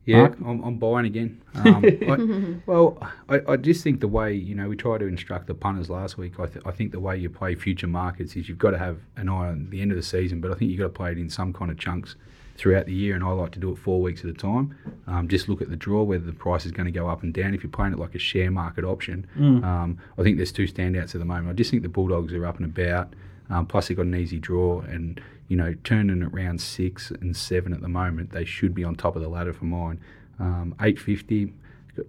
[0.06, 1.42] Yeah, I'm, I'm, buying again.
[1.56, 2.98] Um, I, well,
[3.30, 6.18] I, I, just think the way you know we tried to instruct the punters last
[6.18, 6.40] week.
[6.40, 9.00] I, th- I, think the way you play future markets is you've got to have
[9.16, 11.12] an eye on the end of the season, but I think you've got to play
[11.12, 12.18] it in some kind of chunks
[12.58, 13.16] throughout the year.
[13.16, 14.76] And I like to do it four weeks at a time.
[15.08, 17.34] Um, just look at the draw, whether the price is going to go up and
[17.34, 17.54] down.
[17.54, 19.64] If you're playing it like a share market option, mm.
[19.64, 21.50] um, I think there's two standouts at the moment.
[21.50, 23.14] I just think the Bulldogs are up and about.
[23.50, 27.36] Um, plus, they've got an easy draw and you know, turning at around six and
[27.36, 30.00] seven at the moment, they should be on top of the ladder for mine.
[30.40, 31.54] Um, 850,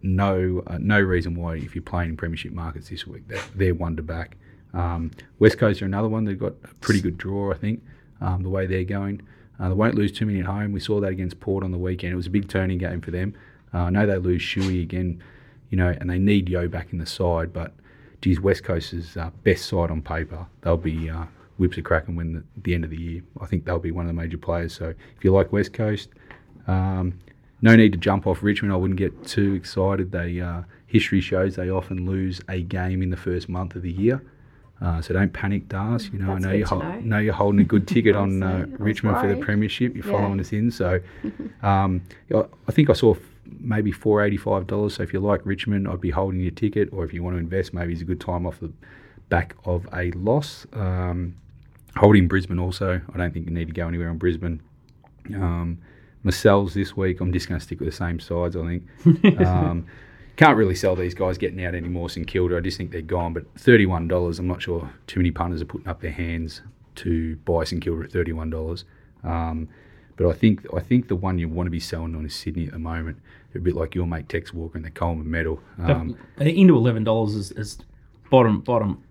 [0.03, 3.75] no uh, no reason why if you're playing in premiership markets this week, they're, they're
[3.75, 4.37] one to back.
[4.75, 6.25] Um, West Coast are another one.
[6.25, 7.83] They've got a pretty good draw, I think,
[8.21, 9.23] um, the way they're going.
[9.59, 10.73] Uh, they won't lose too many at home.
[10.73, 12.13] We saw that against Port on the weekend.
[12.13, 13.35] It was a big turning game for them.
[13.73, 15.23] Uh, I know they lose Shuey again,
[15.71, 17.73] you know, and they need Yeo back in the side, but
[18.21, 20.47] geez, West Coast's uh, best side on paper.
[20.61, 21.25] They'll be uh,
[21.59, 23.23] whips a crack and win the, the, end of the year.
[23.41, 24.75] I think they'll be one of the major players.
[24.75, 26.11] So if you like West Coast,
[26.67, 27.19] um,
[27.63, 28.73] no need to jump off Richmond.
[28.73, 30.13] I wouldn't get too excited.
[30.13, 33.91] They uh, history shows they often lose a game in the first month of the
[33.91, 34.23] year.
[34.81, 36.11] Uh, so don't panic, Das.
[36.13, 37.01] You know, That's I know you know.
[37.01, 39.95] know you're holding a good ticket on uh, Richmond for the premiership.
[39.97, 40.13] You're yeah.
[40.13, 41.01] following us in, so
[41.63, 43.15] um, I think I saw
[43.47, 44.97] maybe four eighty five dollars.
[44.97, 47.41] So if you like Richmond, I'd be holding your ticket, or if you want to
[47.41, 48.71] invest, maybe it's a good time off the
[49.29, 50.67] back of a loss.
[50.75, 51.37] Um,
[51.97, 53.01] holding Brisbane also.
[53.13, 54.61] I don't think you need to go anywhere on Brisbane.
[55.35, 55.79] Um,
[56.23, 58.57] myself this week, I'm just going to stick with the same sides.
[58.57, 59.41] I think.
[59.47, 59.87] Um,
[60.37, 62.11] can't really sell these guys getting out anymore.
[62.11, 63.33] St Kilda, I just think they're gone.
[63.33, 66.61] But thirty-one dollars, I'm not sure too many punters are putting up their hands
[66.97, 68.85] to buy St Kilda at thirty-one dollars.
[69.25, 69.69] Um,
[70.17, 72.67] but I think I think the one you want to be selling on is Sydney
[72.67, 73.19] at the moment.
[73.55, 75.61] a bit like your mate Tex Walker and the Coleman medal.
[75.79, 77.79] Um, into eleven dollars is, is,
[78.31, 79.03] bottom bottom,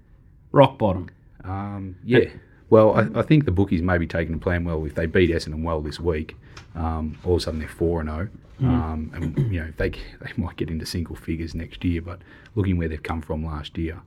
[0.52, 1.10] rock bottom.
[1.44, 2.30] Um, yeah.
[2.70, 5.30] Well, I, I, think the bookies may be taking a plan well if they beat
[5.30, 6.36] Essendon well this week.
[6.76, 8.30] Um, all of a sudden they're four and zero,
[8.62, 8.64] oh.
[8.64, 8.68] mm.
[8.68, 12.02] um, and you know they they might get into single figures next year.
[12.02, 12.20] But
[12.56, 14.02] looking where they've come from last year,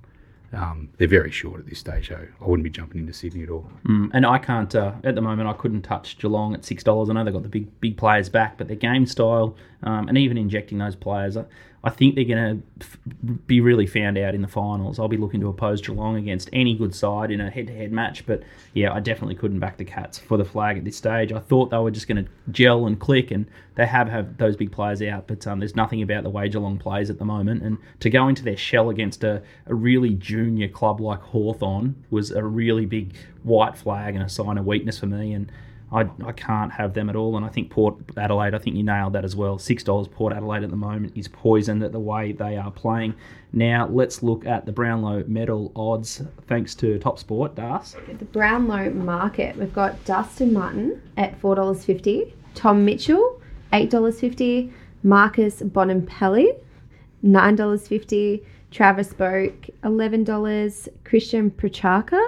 [0.53, 2.09] um, they're very short at this stage.
[2.09, 3.71] So I wouldn't be jumping into Sydney at all.
[3.87, 5.49] Mm, and I can't uh, at the moment.
[5.49, 7.09] I couldn't touch Geelong at six dollars.
[7.09, 10.19] I know they've got the big big players back, but their game style um, and
[10.19, 11.37] even injecting those players.
[11.37, 11.45] Uh,
[11.85, 12.99] I think they're going to f-
[13.47, 14.99] be really found out in the finals.
[14.99, 18.27] I'll be looking to oppose Geelong against any good side in a head-to-head match.
[18.27, 18.43] But
[18.75, 21.33] yeah, I definitely couldn't back the Cats for the flag at this stage.
[21.33, 24.57] I thought they were just going to gel and click, and they have have those
[24.57, 25.29] big players out.
[25.29, 28.27] But um, there's nothing about the way Geelong plays at the moment, and to go
[28.27, 33.15] into their shell against a, a really junior club like Hawthorn was a really big
[33.45, 35.33] white flag and a sign of weakness for me.
[35.33, 35.53] And
[35.91, 37.37] I, I can't have them at all.
[37.37, 39.59] And I think Port Adelaide, I think you nailed that as well.
[39.59, 43.15] Six dollars Port Adelaide at the moment is poisoned at the way they are playing.
[43.53, 46.23] Now let's look at the Brownlow medal odds.
[46.47, 47.97] Thanks to Top Sport, Das.
[48.19, 53.41] The Brownlow market, we've got Dustin Martin at four dollars fifty, Tom Mitchell
[53.73, 54.73] eight dollars fifty,
[55.03, 56.55] Marcus Bontempelli
[57.23, 60.89] nine dollars fifty, Travis Boak, $11.
[61.05, 62.21] Christian Petracca,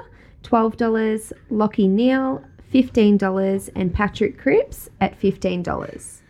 [0.43, 1.33] $12.
[1.51, 2.43] Lachie Neale,
[2.73, 3.71] $15.
[3.75, 6.21] And Patrick Cripps at $15.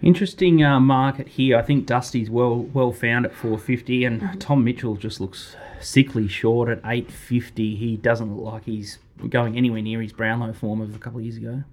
[0.00, 1.58] Interesting uh, market here.
[1.58, 4.38] I think Dusty's well well found at 450, and Mm-hmm.
[4.38, 7.74] Tom Mitchell just looks sickly short at 850.
[7.74, 11.24] He doesn't look like he's going anywhere near his Brownlow form of a couple of
[11.24, 11.64] years ago.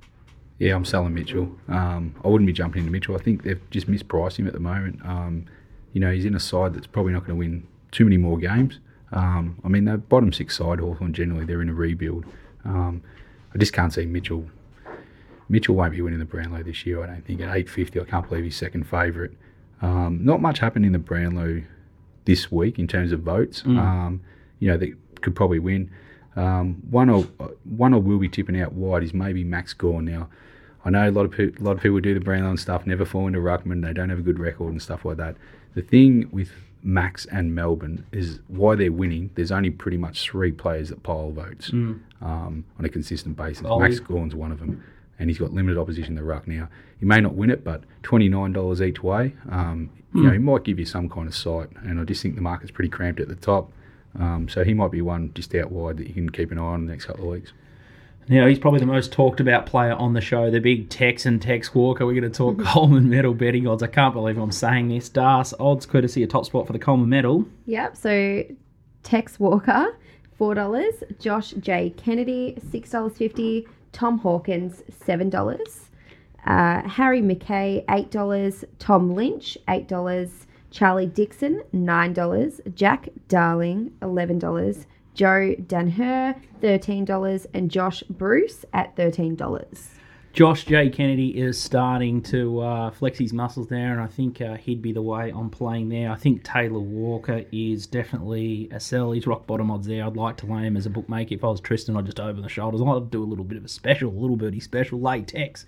[0.57, 1.55] Yeah, I'm selling Mitchell.
[1.67, 3.13] Um, I wouldn't be jumping into Mitchell.
[3.15, 5.05] I think they've just mispriced him at the moment.
[5.05, 5.45] Um,
[5.93, 8.37] you know, he's in a side that's probably not going to win too many more
[8.39, 8.79] games.
[9.11, 12.25] Um, I mean, the bottom six side, Hawthorn generally, they're in a rebuild.
[12.63, 13.03] Um,
[13.55, 14.45] I just can't see Mitchell.
[15.47, 17.39] Mitchell won't be winning the Brownlow this year, I don't think.
[17.39, 19.31] At 850, I can't believe he's second favourite.
[19.81, 21.63] Um, not much happened in the Brownlow
[22.25, 23.63] this week in terms of votes.
[23.65, 24.21] Um,
[24.59, 25.89] you know, they could probably win.
[26.35, 27.21] Um, one or
[27.63, 30.03] one I will be tipping out wide is maybe Max Gawn.
[30.03, 30.27] Now,
[30.83, 32.85] I know a lot of pe- a lot of people do the Brownlow and stuff,
[32.85, 33.83] never fall into ruckman.
[33.83, 35.37] They don't have a good record and stuff like that.
[35.75, 36.51] The thing with
[36.85, 39.31] Max and Melbourne is why they're winning.
[39.35, 41.71] There's only pretty much three players that pile votes
[42.21, 43.65] um, on a consistent basis.
[43.65, 43.99] Oh, Max.
[43.99, 44.83] Gawn's one of them,
[45.17, 46.69] and he's got limited opposition in the ruck now.
[46.99, 49.33] He may not win it, but twenty nine dollars each way.
[49.49, 52.35] Um, You know, he might give you some kind of sight, and I just think
[52.35, 53.71] the market's pretty cramped at the top.
[54.17, 56.61] Um, so he might be one just out wide that you can keep an eye
[56.61, 57.51] on in the next couple of weeks.
[58.27, 61.75] Now, he's probably the most talked about player on the show, the big Texan Tex
[61.75, 62.05] Walker.
[62.05, 63.83] We're going to talk Coleman Medal betting odds.
[63.83, 65.09] I can't believe I'm saying this.
[65.09, 67.45] Das odds courtesy a Top Sport for the Coleman Medal.
[67.67, 67.95] Yep.
[67.95, 68.43] So
[69.03, 69.95] Tex Walker,
[70.37, 70.95] four dollars.
[71.19, 73.67] Josh J Kennedy, six dollars fifty.
[73.91, 75.91] Tom Hawkins, seven dollars.
[76.45, 78.65] Uh, Harry McKay, eight dollars.
[78.79, 80.47] Tom Lynch, eight dollars.
[80.71, 82.59] Charlie Dixon, nine dollars.
[82.73, 84.87] Jack Darling, eleven dollars.
[85.15, 89.89] Joe Daniher, thirteen dollars, and Josh Bruce at thirteen dollars.
[90.35, 90.89] Josh J.
[90.89, 94.91] Kennedy is starting to uh, flex his muscles there, and I think uh, he'd be
[94.91, 96.11] the way on playing there.
[96.11, 99.13] I think Taylor Walker is definitely a sell.
[99.13, 100.03] He's rock bottom odds there.
[100.05, 101.35] I'd like to lay him as a bookmaker.
[101.35, 102.81] If I was Tristan, I'd just open the shoulders.
[102.81, 105.65] I'd do a little bit of a special, a little birdie special, latex,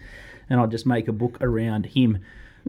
[0.49, 2.19] and I'd just make a book around him.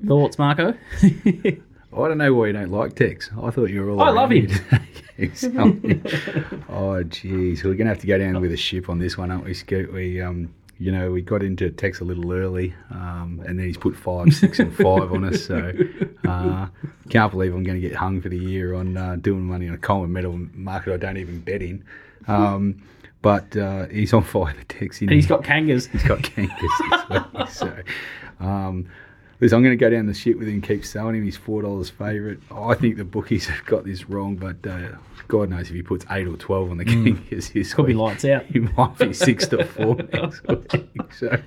[0.06, 0.74] Thoughts, Marco?
[1.02, 1.58] I
[1.90, 3.28] don't know why you don't like Tex.
[3.42, 4.00] I thought you were all.
[4.00, 4.48] I love him.
[5.34, 6.02] Something.
[6.68, 9.44] oh, jeez, we're gonna have to go down with a ship on this one, aren't
[9.44, 9.92] we, Scoot?
[9.92, 13.76] We, um, you know, we got into Tex a little early, um, and then he's
[13.76, 15.44] put five, six, and five on us.
[15.44, 15.72] So,
[16.24, 16.68] uh,
[17.10, 19.74] can't believe I'm going to get hung for the year on uh, doing money on
[19.74, 20.94] a Coleman Medal market.
[20.94, 21.84] I don't even bet in.
[22.28, 22.80] Um,
[23.22, 25.00] but uh, he's on fire, the Tex.
[25.00, 25.88] and he's got kangas.
[25.88, 27.46] He's got cankers as well.
[27.48, 27.76] So,
[28.38, 28.88] um,
[29.40, 31.24] listen, I'm going to go down the shit with him, keep selling him.
[31.24, 32.38] He's four dollars favourite.
[32.50, 34.96] I think the bookies have got this wrong, but uh,
[35.28, 37.74] God knows if he puts eight or twelve on the cankers, this Mm.
[37.74, 38.46] Could be lights out.
[38.46, 40.86] He might be six to four next week.
[41.12, 41.40] So,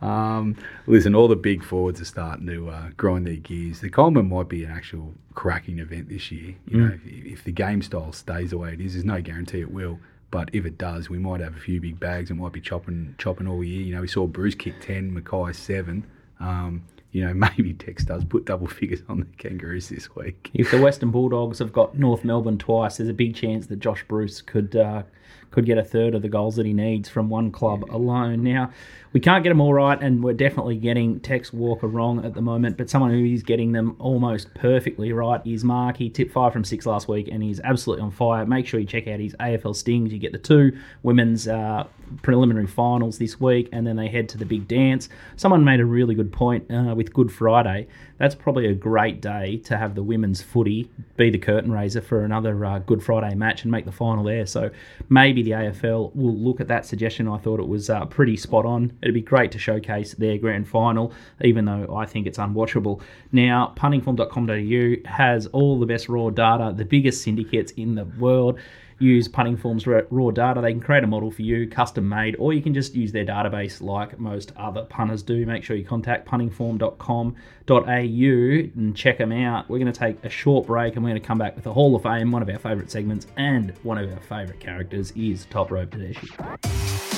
[0.00, 3.80] um, listen, all the big forwards are starting to uh, grind their gears.
[3.80, 6.54] The Coleman might be an actual cracking event this year.
[6.66, 9.60] You know, if, if the game style stays the way it is, there's no guarantee
[9.60, 9.98] it will.
[10.30, 13.14] But if it does, we might have a few big bags and might be chopping
[13.18, 13.80] chopping all year.
[13.82, 16.06] You know, we saw Bruce kick ten, McKay seven.
[16.38, 20.50] Um, you know, maybe Tex does put double figures on the Kangaroos this week.
[20.54, 24.04] If the Western Bulldogs have got North Melbourne twice, there's a big chance that Josh
[24.06, 25.02] Bruce could uh,
[25.50, 28.42] could get a third of the goals that he needs from one club alone.
[28.42, 28.70] Now,
[29.12, 32.42] we can't get them all right, and we're definitely getting Tex Walker wrong at the
[32.42, 32.76] moment.
[32.76, 35.96] But someone who is getting them almost perfectly right is Mark.
[35.96, 38.44] He tipped five from six last week, and he's absolutely on fire.
[38.44, 40.12] Make sure you check out his AFL Stings.
[40.12, 41.86] You get the two women's uh,
[42.22, 45.08] preliminary finals this week, and then they head to the big dance.
[45.36, 47.86] Someone made a really good point uh, with Good Friday.
[48.18, 52.24] That's probably a great day to have the women's footy be the curtain raiser for
[52.24, 54.44] another uh, Good Friday match and make the final there.
[54.46, 54.70] So
[55.08, 57.28] maybe the AFL will look at that suggestion.
[57.28, 58.97] I thought it was uh, pretty spot on.
[59.02, 63.00] It'd be great to showcase their grand final, even though I think it's unwatchable.
[63.32, 68.58] Now, puntingform.com.au has all the best raw data, the biggest syndicates in the world
[68.98, 70.60] use Punting Form's raw data.
[70.60, 73.24] They can create a model for you, custom made, or you can just use their
[73.24, 75.44] database like most other punters do.
[75.46, 79.68] Make sure you contact puntingform.com.au and check them out.
[79.68, 81.72] We're going to take a short break and we're going to come back with the
[81.72, 85.46] Hall of Fame, one of our favourite segments, and one of our favourite characters is
[85.46, 87.17] Top Rope Tedeschi.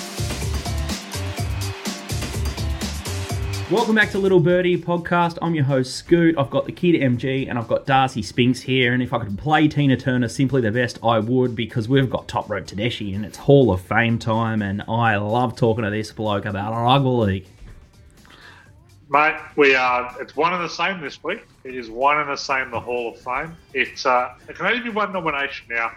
[3.71, 5.39] Welcome back to Little Birdie Podcast.
[5.41, 6.37] I'm your host, Scoot.
[6.37, 8.93] I've got the key to MG and I've got Darcy Spinks here.
[8.93, 12.27] And if I could play Tina Turner simply the best, I would because we've got
[12.27, 14.61] Top Rope Tedeschi and it's Hall of Fame time.
[14.61, 17.47] And I love talking to this bloke about rugby league.
[19.09, 20.17] Mate, we are.
[20.21, 21.47] It's one and the same this week.
[21.63, 22.73] It is one and the same.
[22.73, 23.57] The Hall of Fame.
[23.73, 25.93] It's uh, it can only be one nomination now.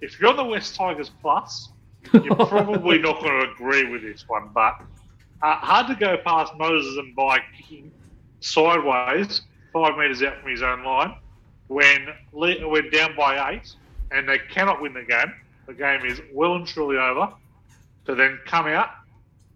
[0.00, 1.68] If you're the West Tigers Plus,
[2.12, 4.80] you're probably not going to agree with this one, but
[5.44, 7.92] uh, hard to go past Moses Mbye kicking
[8.40, 9.42] sideways
[9.72, 11.14] five metres out from his own line.
[11.68, 13.74] when when down by eight
[14.10, 15.34] and they cannot win the game,
[15.66, 17.32] the game is well and truly over.
[18.06, 18.90] To then come out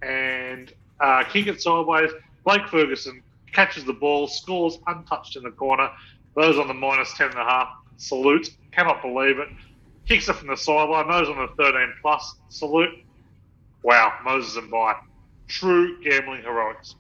[0.03, 2.11] and uh, kick it sideways.
[2.45, 3.23] Blake Ferguson
[3.53, 5.91] catches the ball, scores untouched in the corner.
[6.35, 8.51] Those on the minus ten and a half salute.
[8.73, 9.49] Cannot believe it.
[10.07, 11.09] Kicks it from the sideline.
[11.09, 13.05] Those on the thirteen plus salute.
[13.83, 14.97] Wow, Moses Mbye
[15.49, 16.95] true gambling heroics.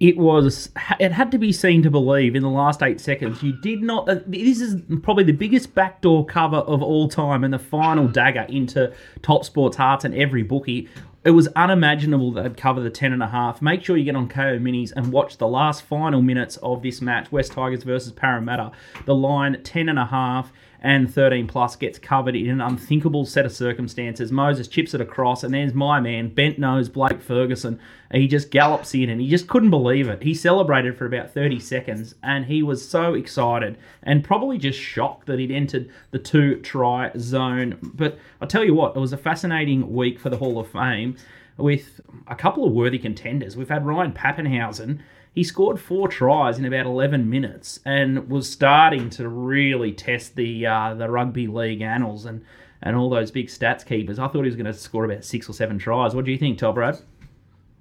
[0.00, 0.70] It was.
[0.98, 3.42] It had to be seen to believe in the last eight seconds.
[3.42, 4.08] You did not.
[4.08, 8.44] Uh, this is probably the biggest backdoor cover of all time, and the final dagger
[8.48, 10.88] into top sports hearts and every bookie.
[11.24, 13.62] It was unimaginable that they'd cover the ten and a half.
[13.62, 17.00] Make sure you get on Kayo Minis and watch the last final minutes of this
[17.00, 18.72] match: West Tigers versus Parramatta.
[19.06, 20.52] The line ten and a half
[20.84, 24.30] and 13 plus gets covered in an unthinkable set of circumstances.
[24.30, 27.80] Moses chips it across, and there's my man, bent nose Blake Ferguson.
[28.12, 30.22] He just gallops in, and he just couldn't believe it.
[30.22, 35.26] He celebrated for about 30 seconds, and he was so excited and probably just shocked
[35.26, 37.78] that he'd entered the two try zone.
[37.82, 41.16] But I'll tell you what, it was a fascinating week for the Hall of Fame
[41.56, 43.56] with a couple of worthy contenders.
[43.56, 45.00] We've had Ryan Papenhuyzen
[45.34, 50.64] he scored four tries in about 11 minutes and was starting to really test the
[50.64, 52.44] uh, the rugby league annals and,
[52.82, 54.18] and all those big stats keepers.
[54.18, 56.14] I thought he was going to score about six or seven tries.
[56.14, 56.96] What do you think, Top Rope?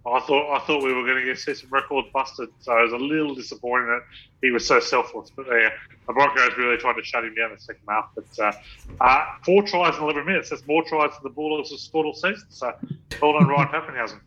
[0.06, 2.92] I thought I thought we were going to get some records busted, so I was
[2.92, 4.02] a little disappointed that
[4.42, 5.32] he was so selfless.
[5.34, 5.70] But yeah,
[6.08, 8.10] the Broncos really tried to shut him down in the second half.
[8.16, 8.52] But uh,
[9.00, 10.50] uh, four tries in 11 minutes.
[10.50, 12.48] That's more tries than the Bulldogs have scored all season.
[12.50, 12.74] So
[13.22, 14.20] well done, Ryan Papenhuyzen.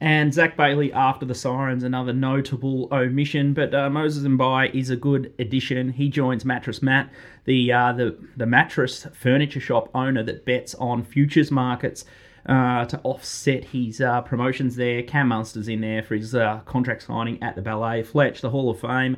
[0.00, 3.54] And Zac Bailey after the Sirens, another notable omission.
[3.54, 5.90] But uh, Moses Mbye is a good addition.
[5.90, 7.10] He joins Mattress Matt,
[7.44, 12.04] the uh, the the mattress furniture shop owner that bets on futures markets.
[12.46, 17.04] Uh, to offset his uh, promotions there, Cam Munster's in there for his uh, contract
[17.04, 18.02] signing at the Ballet.
[18.02, 19.16] Fletch, the Hall of Fame,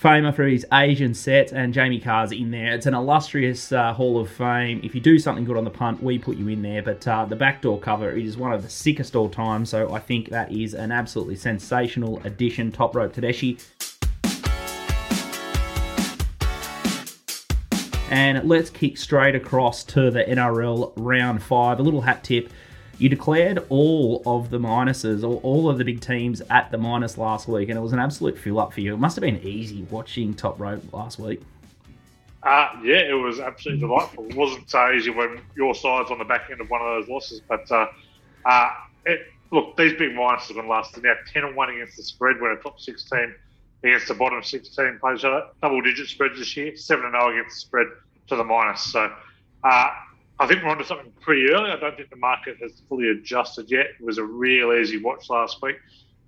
[0.00, 2.72] famer for his Asian set, and Jamie Carr's in there.
[2.72, 4.80] It's an illustrious uh, Hall of Fame.
[4.82, 6.82] If you do something good on the punt, we put you in there.
[6.82, 10.30] But uh, the backdoor cover is one of the sickest all time, so I think
[10.30, 12.72] that is an absolutely sensational addition.
[12.72, 13.62] Top rope Tedeschi.
[18.10, 21.78] And let's kick straight across to the NRL round five.
[21.78, 22.50] A little hat tip
[23.00, 27.16] you declared all of the minuses, or all of the big teams at the minus
[27.16, 28.92] last week, and it was an absolute fill up for you.
[28.92, 31.40] It must have been easy watching Top Rope last week.
[32.42, 34.26] Uh, yeah, it was absolutely delightful.
[34.28, 37.08] It wasn't so easy when your side's on the back end of one of those
[37.08, 37.86] losses, but uh,
[38.44, 38.70] uh,
[39.06, 42.38] it, look, these big minuses have been last now 10 and 1 against the spread
[42.38, 43.34] when a top 16
[43.82, 47.60] against the bottom 16 plays double digit spreads this year, 7 and 0 against the
[47.60, 47.86] spread
[48.28, 48.92] to the minus.
[48.92, 49.10] So,
[49.64, 49.90] uh,
[50.40, 51.70] I think we're onto something pretty early.
[51.70, 53.88] I don't think the market has fully adjusted yet.
[54.00, 55.76] It was a real easy watch last week.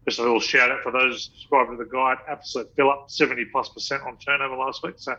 [0.06, 2.18] Just a little shout out for those subscribed to the guide.
[2.28, 4.96] Absolute fill up, seventy plus percent on turnover last week.
[4.98, 5.16] So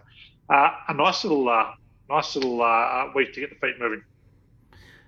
[0.49, 1.71] uh, a nice little, uh,
[2.07, 4.03] nice little uh, week to get the feet moving.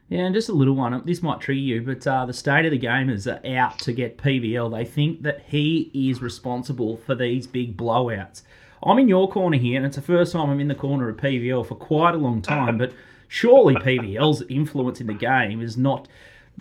[0.10, 1.00] Yeah, and just a little one.
[1.06, 4.18] This might trigger you, but uh, the state of the gamers are out to get
[4.18, 4.72] PVL.
[4.72, 8.42] They think that he is responsible for these big blowouts.
[8.82, 11.18] I'm in your corner here, and it's the first time I'm in the corner of
[11.18, 12.94] PVL for quite a long time, but
[13.28, 16.08] surely PVL's influence in the game is not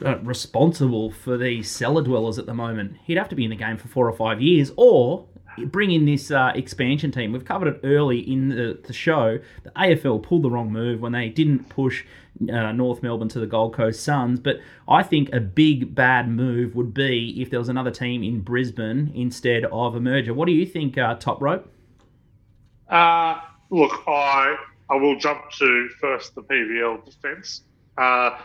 [0.05, 2.97] uh, responsible for these cellar dwellers at the moment.
[3.05, 5.27] He'd have to be in the game for four or five years, or
[5.67, 7.33] bring in this uh, expansion team.
[7.33, 9.39] We've covered it early in the, the, show.
[9.62, 12.05] The AFL pulled the wrong move when they didn't push
[12.53, 14.41] uh, North Melbourne to the Gold Coast Suns.
[14.41, 18.41] But I think a big bad move would be if there was another team in
[18.41, 20.35] Brisbane instead of a merger.
[20.35, 21.71] What do you think, uh, Top Rope?
[22.89, 23.41] Uh,
[23.71, 24.57] look, I
[24.91, 27.62] I will jump to first the PVL defence.
[27.97, 28.39] Uh,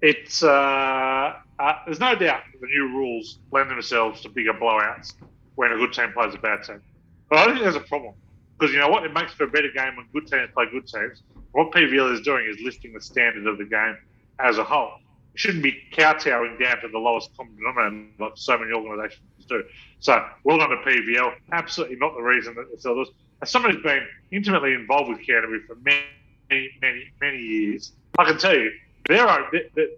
[0.00, 5.14] it's uh, uh, there's no doubt the new rules lend themselves to bigger blowouts
[5.54, 6.82] when a good team plays a bad team.
[7.30, 8.14] But I don't think there's a problem
[8.58, 9.04] because you know what?
[9.04, 11.22] It makes for a better game when good teams play good teams.
[11.52, 13.96] What PVL is doing is lifting the standard of the game
[14.38, 14.92] as a whole.
[15.34, 19.64] Shouldn't be kowtowing down to the lowest common denominator like so many organisations do.
[20.00, 21.34] So well done to PVL.
[21.52, 23.08] Absolutely not the reason that it's the sellers
[23.42, 28.38] as someone who's been intimately involved with Canterbury for many, many, many years, I can
[28.38, 28.70] tell you
[29.08, 29.26] they're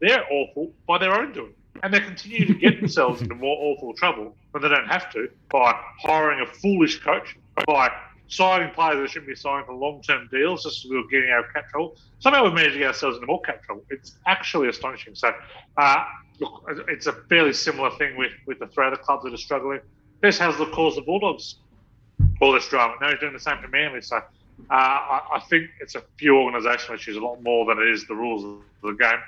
[0.00, 3.92] they're awful by their own doing, and they continue to get themselves into more awful
[3.92, 7.90] trouble when they don't have to by hiring a foolish coach, by
[8.28, 11.44] signing players that shouldn't be signed for long-term deals just as we were getting out
[11.44, 11.96] of cap trouble.
[12.18, 13.84] Somehow we've managed to get ourselves into more cap trouble.
[13.90, 15.14] It's actually astonishing.
[15.14, 15.32] So,
[15.76, 16.04] uh,
[16.40, 19.80] look, it's a fairly similar thing with, with the three other clubs that are struggling.
[20.20, 21.56] This has the cause the Bulldogs
[22.40, 22.94] all this drama.
[23.00, 24.02] Now he's doing the same for Manly.
[24.02, 24.22] So uh,
[24.70, 28.14] I, I, think it's a few organisational issues, a lot more than it is the
[28.14, 29.18] rules of the game.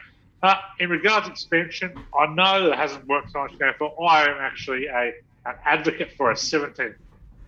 [0.43, 3.95] Uh, in regards to expansion, I know that it hasn't worked so much going for.
[4.09, 5.15] I am actually a
[5.47, 6.95] an advocate for a 17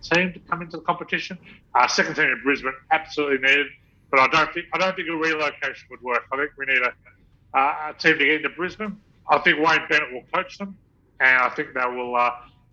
[0.01, 1.37] team to come into the competition.
[1.75, 3.67] Uh, second team in Brisbane, absolutely needed,
[4.09, 6.23] but I don't think I don't think a relocation would work.
[6.31, 8.97] I think we need a, uh, a team to get into Brisbane.
[9.29, 10.77] I think Wayne Bennett will coach them,
[11.19, 12.31] and I think they will uh,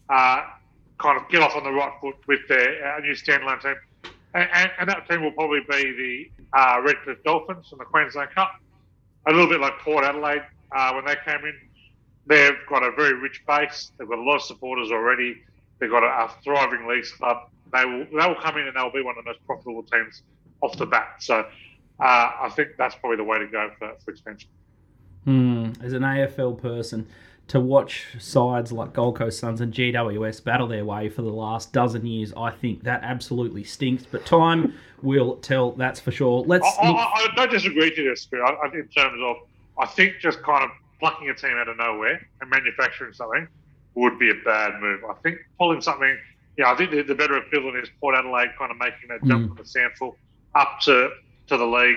[0.09, 0.43] uh,
[0.99, 3.77] kind of get off on the right foot with their uh, new standalone team.
[4.35, 8.31] And, and, and, that team will probably be the uh, Redcliffe Dolphins from the Queensland
[8.35, 8.53] Cup.
[9.27, 10.43] A little bit like Port Adelaide
[10.95, 11.55] when they came in.
[12.27, 13.93] They've got a very rich base.
[13.97, 15.43] They've got a lot of supporters already.
[15.79, 17.49] They've got a, thriving leagues club.
[17.73, 20.23] They will they will come in and they'll be one of the most profitable teams
[20.63, 21.17] off the bat.
[21.21, 21.41] So
[22.01, 24.49] uh, I think that's probably the way to go for, for expansion.
[25.25, 25.73] Hmm.
[25.83, 27.09] As an AFL person,
[27.49, 31.73] to watch sides like Gold Coast Suns and GWS battle their way for the last
[31.73, 34.05] dozen years, I think that absolutely stinks.
[34.05, 36.43] But time will tell, that's for sure.
[36.43, 36.67] Let's.
[36.81, 38.57] I, I, I don't disagree to this, Spirit.
[38.75, 39.37] in terms of,
[39.79, 43.47] I think just kind of plucking a team out of nowhere and manufacturing something
[43.97, 45.01] would be a bad move.
[45.05, 46.17] I think pulling something,
[46.57, 49.47] yeah, I think the, the better equivalent is Port Adelaide kind of making that jump
[49.47, 49.49] mm.
[49.49, 50.15] from the SANFL
[50.55, 51.11] up to
[51.49, 51.97] to the league,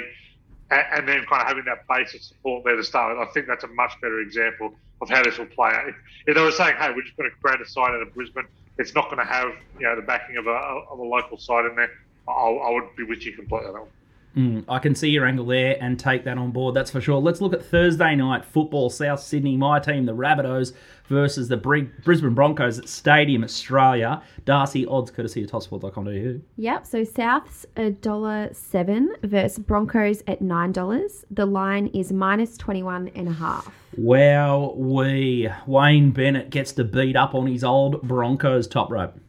[0.71, 3.27] and, and, then kind of having that base of support there to start with.
[3.27, 5.89] I think that's a much better example of how this will play out.
[5.89, 5.95] If,
[6.27, 8.47] if they were saying, "Hey, we're just going to create a side out of Brisbane,"
[8.77, 10.51] it's not going to have you know the backing of a,
[10.91, 11.91] of a local side in there.
[12.27, 13.89] I, I would be with you completely on that one.
[14.37, 17.19] Mm, I can see your angle there and take that on board, that's for sure.
[17.19, 18.89] Let's look at Thursday night football.
[18.89, 20.73] South Sydney, my team, the Rabbitohs,
[21.07, 24.21] versus the Brisbane Broncos at Stadium Australia.
[24.45, 26.39] Darcy, odds courtesy of topsport.com.au.
[26.57, 31.25] Yep, so South's a dollar seven versus Broncos at nine dollars.
[31.31, 33.73] The line is minus twenty one and a half.
[33.97, 39.19] Wow, we Wayne Bennett gets to beat up on his old Broncos top rope.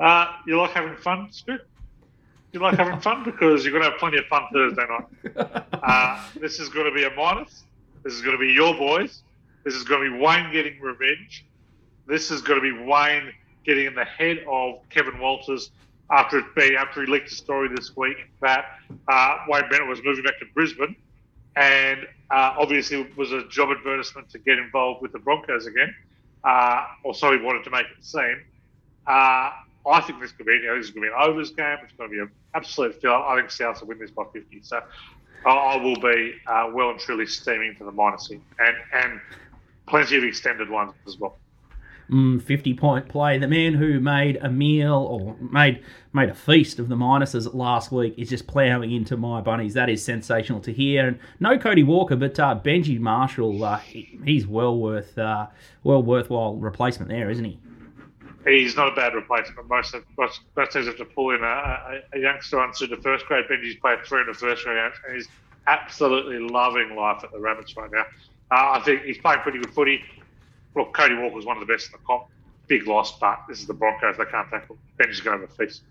[0.00, 1.60] Uh, you like having fun, Scoot?
[2.56, 5.62] You like having fun because you're going to have plenty of fun Thursday night.
[5.86, 7.62] Uh, this is going to be a minus.
[8.02, 9.22] This is going to be your boys.
[9.62, 11.46] This is going to be Wayne getting revenge.
[12.08, 13.32] This is going to be Wayne
[13.64, 15.70] getting in the head of Kevin Walters
[16.10, 18.64] after it being after he leaked a story this week that
[19.06, 20.96] uh, Wayne Bennett was moving back to Brisbane,
[21.54, 22.00] and
[22.32, 25.94] uh, obviously it was a job advertisement to get involved with the Broncos again,
[26.42, 28.42] uh, or so he wanted to make it seem.
[29.86, 31.76] I think this could be, you know, this is going to be an overs game.
[31.82, 33.14] It's going to be an absolute fill.
[33.14, 34.60] I think South will win this by 50.
[34.62, 34.80] So
[35.44, 39.20] I will be uh, well and truly steaming for the minusing and, and
[39.86, 41.38] plenty of extended ones as well.
[42.10, 43.36] Mm, 50 point play.
[43.36, 45.82] The man who made a meal or made
[46.12, 49.74] made a feast of the minuses last week is just ploughing into my bunnies.
[49.74, 51.08] That is sensational to hear.
[51.08, 53.62] And no Cody Walker, but uh, Benji Marshall.
[53.62, 55.48] Uh, he, he's well worth uh,
[55.82, 57.58] well worthwhile replacement there, isn't he?
[58.46, 59.68] He's not a bad replacement.
[59.68, 62.96] Most of, most, most teams have to pull in a, a, a youngster onto the
[62.96, 63.46] first grade.
[63.50, 65.28] Benji's played three in the first grade, and he's
[65.66, 68.04] absolutely loving life at the Rabbits right now.
[68.50, 70.02] Uh, I think he's playing pretty good footy.
[70.74, 72.26] Look, Cody Walker's one of the best in the comp.
[72.68, 74.16] Big loss, but this is the Broncos.
[74.16, 74.76] They can't tackle.
[74.98, 75.82] Benji's going to have a feast.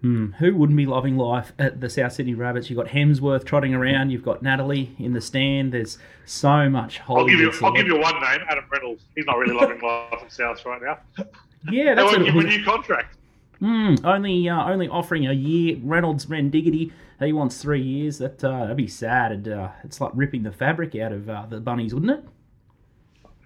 [0.00, 0.32] Hmm.
[0.32, 2.68] Who wouldn't be loving life at the South Sydney Rabbits?
[2.68, 4.10] You've got Hemsworth trotting around.
[4.10, 5.72] You've got Natalie in the stand.
[5.72, 5.96] There's
[6.26, 7.50] so much I'll give you.
[7.62, 9.04] I'll give you one name, Adam Reynolds.
[9.16, 11.24] He's not really loving life at South right now.
[11.70, 13.16] Yeah, that's they won't a new contract.
[13.60, 15.78] Mm, only uh, only offering a year.
[15.82, 18.18] Reynolds Diggity, he wants three years.
[18.18, 19.32] That uh, that'd be sad.
[19.32, 22.24] And, uh, it's like ripping the fabric out of uh, the bunnies, wouldn't it?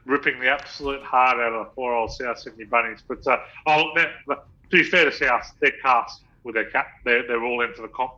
[0.07, 3.03] Ripping the absolute heart out of the poor old South Sydney bunnies.
[3.07, 4.37] But uh, oh, to
[4.71, 6.87] be fair to South, they're cast with their cap.
[7.05, 8.13] They're, they're all in for the comp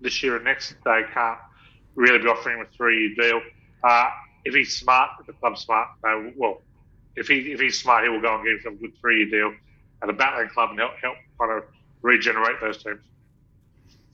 [0.00, 0.74] this year and next.
[0.84, 1.38] They can't
[1.94, 3.40] really be offering him a three-year deal.
[3.84, 4.10] Uh,
[4.44, 6.60] if he's smart, if the club's smart, they, well,
[7.16, 9.30] if he if he's smart, he will go and get himself a good three year
[9.30, 9.54] deal
[10.02, 11.64] at a battling club and help help kind of
[12.02, 13.00] regenerate those teams.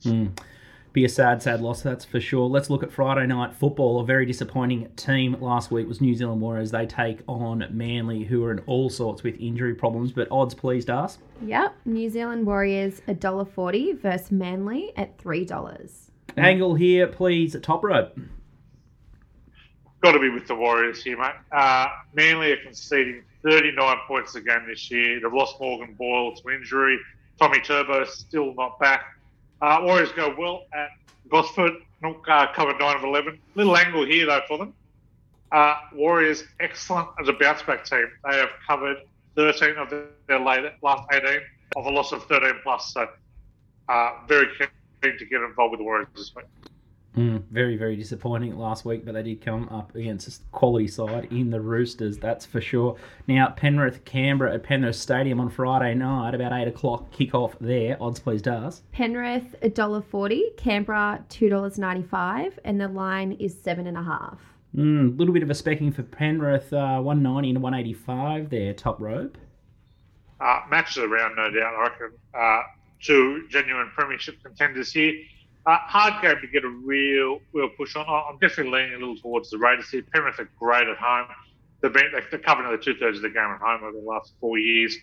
[0.03, 0.39] Mm.
[0.91, 2.47] Be a sad, sad loss, that's for sure.
[2.47, 3.99] Let's look at Friday night football.
[3.99, 6.71] A very disappointing team last week was New Zealand Warriors.
[6.71, 10.11] They take on Manly, who are in all sorts with injury problems.
[10.11, 11.19] But odds, please, Das.
[11.45, 16.09] Yep, New Zealand Warriors $1.40 versus Manly at $3.
[16.35, 17.55] Angle here, please.
[17.61, 18.17] Top rope
[20.01, 21.33] got to be with the Warriors here, mate.
[21.51, 25.19] Uh, Manly are conceding 39 points again this year.
[25.19, 26.99] They've lost Morgan Boyle to injury.
[27.39, 29.17] Tommy Turbo still not back.
[29.61, 30.89] Uh, Warriors go well at
[31.29, 31.73] Gosford,
[32.03, 33.39] uh, covered 9 of 11.
[33.55, 34.73] Little angle here, though, for them.
[35.51, 38.07] Uh, Warriors, excellent as a bounce back team.
[38.29, 38.97] They have covered
[39.35, 39.89] 13 of
[40.27, 41.39] their last 18
[41.75, 42.93] of a loss of 13 plus.
[42.93, 43.07] So,
[43.89, 46.45] uh, very keen to get involved with the Warriors this week.
[47.19, 51.27] Mm, very, very disappointing last week, but they did come up against a quality side
[51.31, 52.95] in the Roosters, that's for sure.
[53.27, 57.97] Now, Penrith, Canberra at Penrith Stadium on Friday night, about 8 o'clock kick-off there.
[58.01, 58.83] Odds, please, Das.
[58.93, 64.37] Penrith, $1.40, Canberra, $2.95, and the line is 7.5.
[64.73, 69.01] A mm, little bit of a specking for Penrith, uh, 190 and 185 there, top
[69.01, 69.37] rope.
[70.39, 71.73] uh, matches around, no doubt.
[71.75, 72.61] I reckon uh,
[73.01, 75.13] two genuine premiership contenders here.
[75.65, 78.05] Uh, hard game to get a real real push on.
[78.07, 80.03] I'm definitely leaning a little towards the Raiders here.
[80.13, 81.27] Penrith are great at home.
[81.81, 84.33] They've been they're covering over two thirds of the game at home over the last
[84.39, 84.97] four years.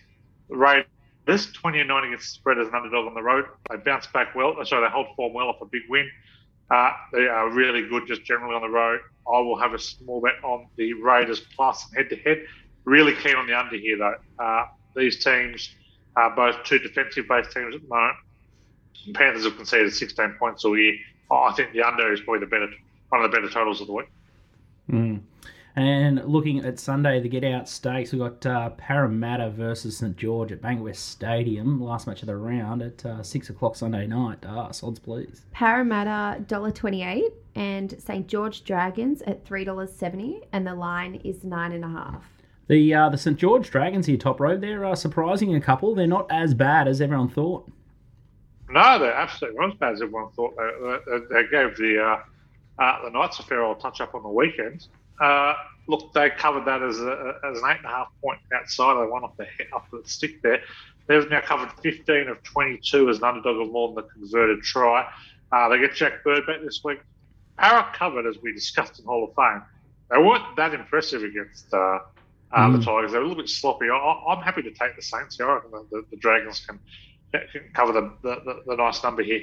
[0.49, 3.45] The Raiders 20 and 9 against spread as an underdog on the road.
[3.69, 4.55] They bounce back well.
[4.65, 6.09] Sorry, they hold form well off a big win.
[6.69, 8.99] Uh, they are really good just generally on the road.
[9.27, 12.45] I will have a small bet on the Raiders plus head to head.
[12.85, 14.15] Really keen on the under here though.
[14.39, 15.75] Uh, these teams
[16.15, 18.17] are both two defensive based teams at the moment.
[19.05, 20.95] The Panthers have conceded 16 points all year.
[21.29, 22.69] Oh, I think the under is probably the better
[23.09, 24.07] one of the better totals of the week.
[24.89, 25.21] Mm.
[25.77, 30.51] And looking at Sunday, the get out stakes, we've got uh, Parramatta versus St George
[30.51, 34.39] at Bankwest Stadium, last match of the round at uh, 6 o'clock Sunday night.
[34.43, 35.43] Ah, odds please.
[35.51, 42.21] Parramatta $1.28 and St George Dragons at $3.70 and the line is 9.5.
[42.67, 45.93] The uh, the St George Dragons here, top row, they're uh, surprising a couple.
[45.93, 47.69] They're not as bad as everyone thought.
[48.69, 50.55] No, they're absolutely not as bad as everyone thought.
[50.57, 54.23] They, they, they gave the uh, uh, the Knights a fair old touch up on
[54.23, 54.87] the weekend.
[55.19, 55.53] Uh,
[55.87, 59.01] look, they covered that as, a, as an eight and a half point outside.
[59.01, 60.61] They won off the head, off the stick there.
[61.07, 65.09] They've now covered 15 of 22 as an underdog of more than the converted try.
[65.51, 66.99] Uh, they get Jack Bird back this week.
[67.57, 69.63] Para covered, as we discussed in Hall of Fame.
[70.11, 71.99] They weren't that impressive against uh, uh,
[72.51, 72.77] mm.
[72.77, 73.11] the Tigers.
[73.11, 73.89] They're a little bit sloppy.
[73.89, 75.49] I, am happy to take the Saints here.
[75.49, 76.79] I reckon the, the, the Dragons can
[77.73, 79.41] cover the, the, the nice number here.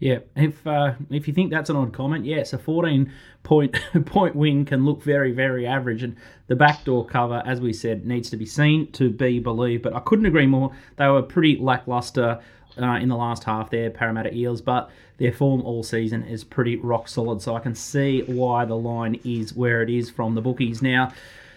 [0.00, 3.12] Yeah, if uh, if you think that's an odd comment, yes, a 14
[3.42, 8.04] point point win can look very very average, and the backdoor cover, as we said,
[8.04, 9.82] needs to be seen to be believed.
[9.82, 10.72] But I couldn't agree more.
[10.96, 12.40] They were pretty lackluster
[12.76, 16.76] uh, in the last half there, Parramatta Eels, but their form all season is pretty
[16.76, 17.40] rock solid.
[17.40, 21.12] So I can see why the line is where it is from the bookies now.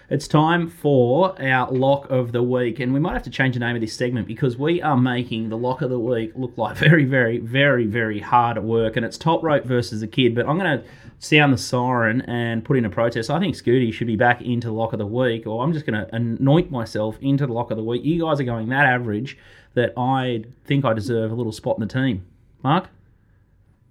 [0.09, 3.59] It's time for our lock of the week, and we might have to change the
[3.59, 6.77] name of this segment because we are making the lock of the week look like
[6.77, 10.33] very, very, very, very hard at work, and it's top rope versus a kid.
[10.33, 10.85] But I'm going to
[11.19, 13.29] sound the siren and put in a protest.
[13.29, 15.85] I think Scooty should be back into the lock of the week, or I'm just
[15.85, 18.05] going to anoint myself into the lock of the week.
[18.05, 19.37] You guys are going that average
[19.73, 22.25] that I think I deserve a little spot in the team.
[22.63, 22.87] Mark?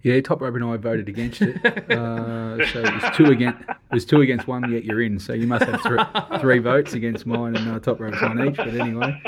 [0.07, 1.57] Yeah, Top Rope and I voted against it.
[1.97, 4.71] Uh, so it was two against it was two against one.
[4.71, 5.19] Yet you're in.
[5.19, 5.99] So you must have three,
[6.41, 8.57] three votes against mine and uh, Top Rope's one each.
[8.57, 9.21] But anyway,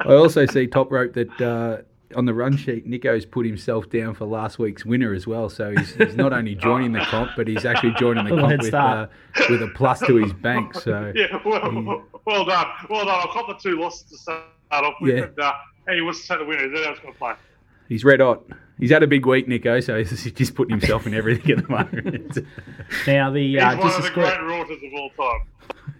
[0.00, 1.82] I also see Top Rope that uh,
[2.16, 5.48] on the run sheet, Nico's put himself down for last week's winner as well.
[5.48, 8.74] So he's, he's not only joining the comp, but he's actually joining the comp with,
[8.74, 9.08] uh,
[9.50, 10.74] with a plus to his bank.
[10.74, 11.80] So yeah, well, he,
[12.24, 13.26] well done, well done.
[13.28, 15.16] I've got the two losses to start off with.
[15.16, 15.24] Yeah.
[15.24, 15.52] And, uh,
[15.88, 16.66] hey, what's the winner?
[16.66, 17.34] Is that how going to play?
[17.88, 18.44] He's red hot.
[18.78, 21.70] He's had a big week, Nico, so he's just putting himself in everything at the
[21.70, 22.38] moment.
[23.06, 24.36] now the uh, he's one of the square...
[24.38, 25.40] great routers of all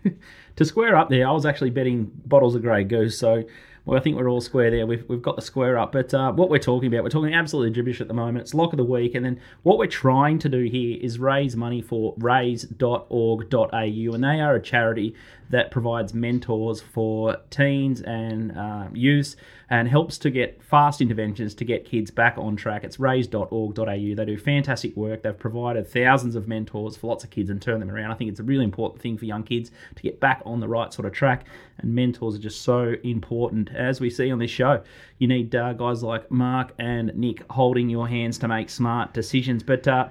[0.05, 0.19] time.
[0.57, 3.45] to square up there, I was actually betting bottles of Grey Goose, so
[3.87, 4.85] well, I think we're all square there.
[4.85, 5.93] We've, we've got the square up.
[5.93, 8.39] But uh, what we're talking about, we're talking absolutely gibberish at the moment.
[8.39, 9.15] It's lock of the week.
[9.15, 13.71] And then what we're trying to do here is raise money for raise.org.au.
[13.71, 15.15] And they are a charity
[15.51, 19.37] that provides mentors for teens and uh, youth
[19.69, 22.85] and helps to get fast interventions to get kids back on track.
[22.85, 23.85] It's raise.org.au.
[23.85, 25.23] They do fantastic work.
[25.23, 28.13] They've provided thousands of mentors for lots of kids and turn them around.
[28.13, 30.69] I think it's a really important thing for young kids to get back on the
[30.69, 31.47] right sort of track.
[31.79, 33.71] And mentors are just so important.
[33.75, 34.83] As we see on this show,
[35.19, 39.63] you need uh, guys like Mark and Nick holding your hands to make smart decisions.
[39.63, 40.09] But uh,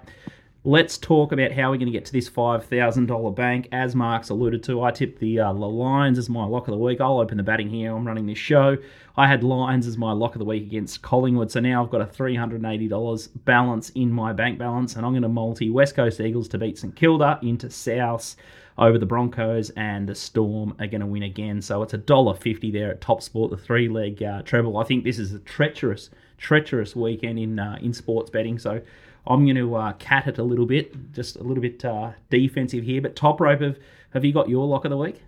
[0.67, 3.67] Let's talk about how we're going to get to this $5,000 bank.
[3.71, 6.79] As Mark's alluded to, I tipped the, uh, the Lions as my lock of the
[6.79, 6.99] week.
[6.99, 7.95] I'll open the batting here.
[7.95, 8.75] I'm running this show.
[9.15, 11.51] I had Lions as my lock of the week against Collingwood.
[11.51, 15.29] So now I've got a $380 balance in my bank balance, and I'm going to
[15.29, 18.35] multi West Coast Eagles to beat St Kilda into South
[18.79, 21.61] over the Broncos, and the Storm are going to win again.
[21.61, 24.77] So it's a dollar fifty there at Top Sport, the three leg uh, treble.
[24.77, 26.09] I think this is a treacherous,
[26.39, 28.57] treacherous weekend in uh, in sports betting.
[28.57, 28.81] So
[29.27, 32.83] I'm going to uh, cat it a little bit, just a little bit uh, defensive
[32.83, 33.01] here.
[33.01, 33.77] But top rope, have,
[34.13, 35.21] have you got your lock of the week?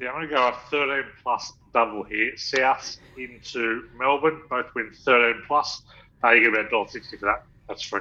[0.00, 2.36] Yeah, I'm going to go a 13 plus double here.
[2.36, 5.82] South into Melbourne, both win 13 plus.
[6.22, 7.44] Uh, you get about dollar sixty for that.
[7.68, 8.00] That's free.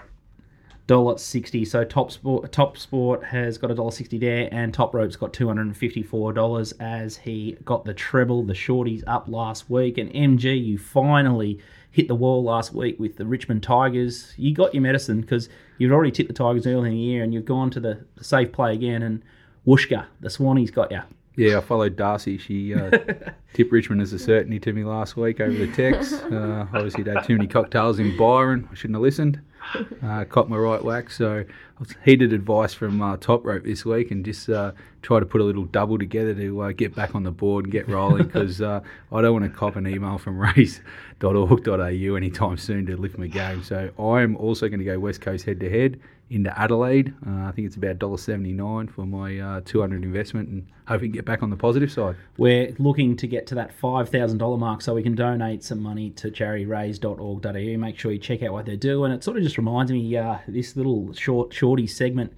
[0.88, 1.64] Dollar sixty.
[1.66, 5.34] So top sport, top sport has got a dollar sixty there, and top rope's got
[5.34, 8.44] two hundred and fifty-four dollars as he got the treble.
[8.44, 11.60] The shorties up last week, and MG, you finally
[11.92, 14.34] hit the wall last week with the Richmond Tigers.
[14.38, 17.34] You got your medicine because you've already tipped the Tigers early in the year and
[17.34, 19.02] you've gone to the, safe play again.
[19.02, 19.24] And
[19.66, 21.02] Wooshka, the Swannies got you.
[21.36, 22.38] Yeah, I followed Darcy.
[22.38, 22.90] She uh,
[23.54, 26.24] tipped Richmond as a certainty to me last week over the text.
[26.30, 28.68] Uh, obviously, had too many cocktails in Byron.
[28.72, 29.42] I shouldn't have listened.
[30.04, 31.10] uh, caught my right whack.
[31.10, 35.20] So I was heeded advice from uh, Top Rope this week and just uh, try
[35.20, 37.88] to put a little double together to uh, get back on the board and get
[37.88, 38.82] rolling because uh,
[39.12, 43.64] I don't want to cop an email from raise.org.au anytime soon to lift my game.
[43.64, 46.00] So I'm also going to go West Coast head to head
[46.30, 47.14] into Adelaide.
[47.26, 51.26] Uh, I think it's about $1.79 for my uh, 200 investment and we can get
[51.26, 52.16] back on the positive side.
[52.38, 56.32] We're looking to get to that $5,000 mark so we can donate some money to
[56.32, 57.78] charityraise.org.au.
[57.78, 59.04] Make sure you check out what they do.
[59.06, 62.34] And it sort of just reminds me, uh, this little short, shorty segment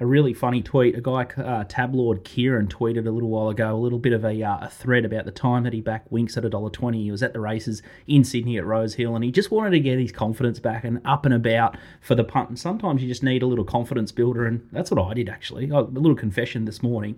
[0.00, 0.96] a really funny tweet.
[0.96, 4.42] A guy, uh, Tabloid Kieran, tweeted a little while ago a little bit of a,
[4.42, 6.94] uh, a thread about the time that he backed Winks at $1.20.
[6.94, 9.80] He was at the races in Sydney at Rose Hill and he just wanted to
[9.80, 12.48] get his confidence back and up and about for the punt.
[12.48, 15.70] And sometimes you just need a little confidence builder, and that's what I did actually.
[15.70, 17.16] A little confession this morning.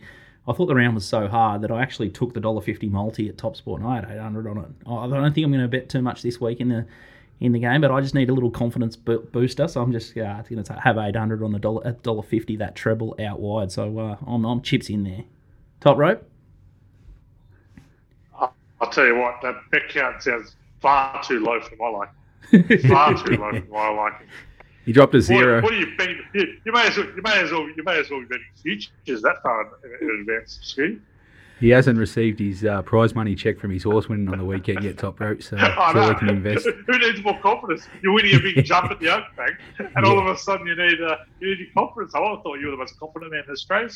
[0.49, 3.37] I thought the round was so hard that I actually took the $1.50 multi at
[3.37, 4.67] Top Sport and I had 800 on it.
[4.87, 6.87] I don't think I'm going to bet too much this week in the
[7.41, 9.69] in the game, but I just need a little confidence booster.
[9.69, 12.75] So I'm just uh, going to have 800 on the dollar at dollar fifty that
[12.75, 13.71] treble out wide.
[13.71, 15.25] So uh, I'm, I'm chips in there.
[15.81, 16.27] Top rope.
[18.81, 22.89] I'll tell you what, that bet count sounds far too low for my liking.
[22.89, 24.27] far too low for my liking.
[24.85, 25.57] You dropped a zero.
[25.57, 26.21] What, what are you betting?
[26.35, 28.45] You, you, may as well, you may as well, you may as well be betting
[28.55, 30.99] futures that far in, in advance, Ski.
[31.59, 34.85] He hasn't received his uh, prize money check from his horse winning on the weekend
[34.85, 35.57] yet, top rope, so,
[35.93, 36.69] so he can invest.
[36.87, 37.89] Who needs more confidence?
[38.03, 40.11] You're winning a big jump at the Oak Bank, and yeah.
[40.11, 42.15] all of a sudden you need uh, you need your confidence.
[42.15, 43.89] I thought you were the most confident man in Australia.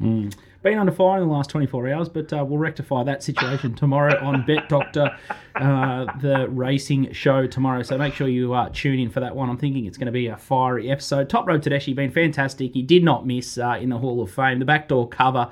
[0.00, 0.34] Mm.
[0.62, 4.16] Been under fire in the last 24 hours, but uh, we'll rectify that situation tomorrow
[4.24, 5.16] on Bet Doctor,
[5.56, 7.82] uh, the racing show tomorrow.
[7.82, 9.50] So make sure you uh, tune in for that one.
[9.50, 11.28] I'm thinking it's going to be a fiery episode.
[11.28, 12.74] Top Rope Tedeschi been fantastic.
[12.74, 14.60] He did not miss uh, in the Hall of Fame.
[14.60, 15.50] The backdoor cover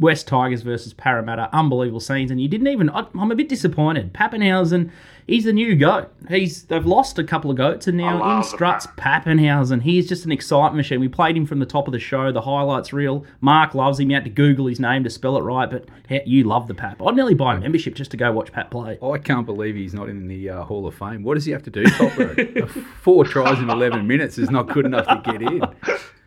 [0.00, 2.88] West Tigers versus Parramatta, unbelievable scenes, and you didn't even.
[2.90, 4.14] I'm a bit disappointed.
[4.14, 4.90] Papenhuyzen,
[5.26, 6.10] he's the new goat.
[6.28, 9.82] He's they've lost a couple of goats, and now in struts Papenhuyzen.
[9.82, 11.00] He's just an excitement machine.
[11.00, 12.32] We played him from the top of the show.
[12.32, 13.26] The highlights reel.
[13.42, 14.08] Mark loves him.
[14.08, 15.86] You had to Google his name to spell it right, but
[16.26, 17.02] you love the Pap.
[17.02, 18.98] I'd nearly buy a membership just to go watch Pat play.
[19.02, 21.22] I can't believe he's not in the uh, Hall of Fame.
[21.22, 22.66] What does he have to do, Topper?
[23.02, 25.62] Four tries in 11 minutes is not good enough to get in.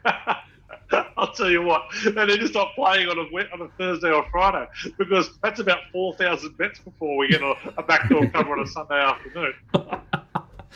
[1.23, 4.25] I'll tell you what, they need to stop playing on a on a Thursday or
[4.29, 4.67] Friday
[4.97, 8.67] because that's about four thousand bets before we get a, a backdoor cover on a
[8.67, 9.53] Sunday afternoon.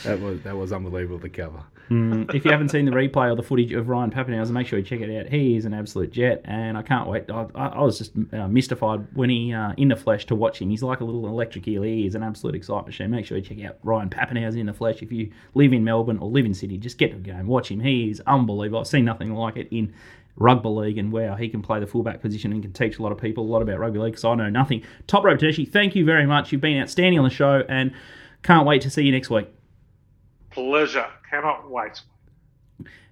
[0.03, 1.63] That was that was unbelievable to cover.
[1.89, 4.77] Mm, if you haven't seen the replay or the footage of Ryan Papenhuyzen, make sure
[4.77, 5.31] you check it out.
[5.31, 7.31] He is an absolute jet, and I can't wait.
[7.31, 10.69] I, I was just uh, mystified when he uh, in the flesh to watch him.
[10.69, 11.81] He's like a little electric eel.
[11.83, 13.09] He is an absolute excitement machine.
[13.09, 15.01] Make sure you check out Ryan Papenhuyzen in the flesh.
[15.01, 17.71] If you live in Melbourne or live in Sydney, just get to the game, watch
[17.71, 17.79] him.
[17.79, 18.81] He is unbelievable.
[18.81, 19.93] I've seen nothing like it in
[20.37, 23.11] rugby league, and wow, he can play the fullback position and can teach a lot
[23.11, 24.83] of people a lot about rugby league because I know nothing.
[25.07, 26.51] Top Rope Tedeschi, thank you very much.
[26.51, 27.91] You've been outstanding on the show, and
[28.43, 29.47] can't wait to see you next week.
[30.51, 31.07] Pleasure.
[31.29, 32.01] Cannot wait.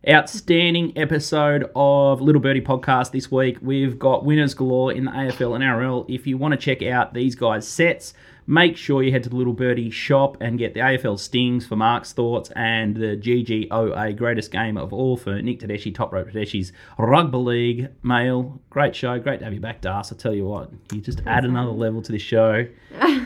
[0.08, 3.58] Outstanding episode of Little Birdie podcast this week.
[3.62, 6.06] We've got winners galore in the AFL and NRL.
[6.08, 8.14] If you want to check out these guys' sets,
[8.48, 11.76] make sure you head to the Little Birdie shop and get the AFL Stings for
[11.76, 16.72] Mark's thoughts and the GGOA greatest game of all for Nick Tedeschi, Top Rope Tedeschi's
[16.98, 18.62] Rugby League mail.
[18.70, 19.18] Great show.
[19.20, 20.12] Great to have you back, Das.
[20.12, 22.68] I tell you what, you just add another level to the show.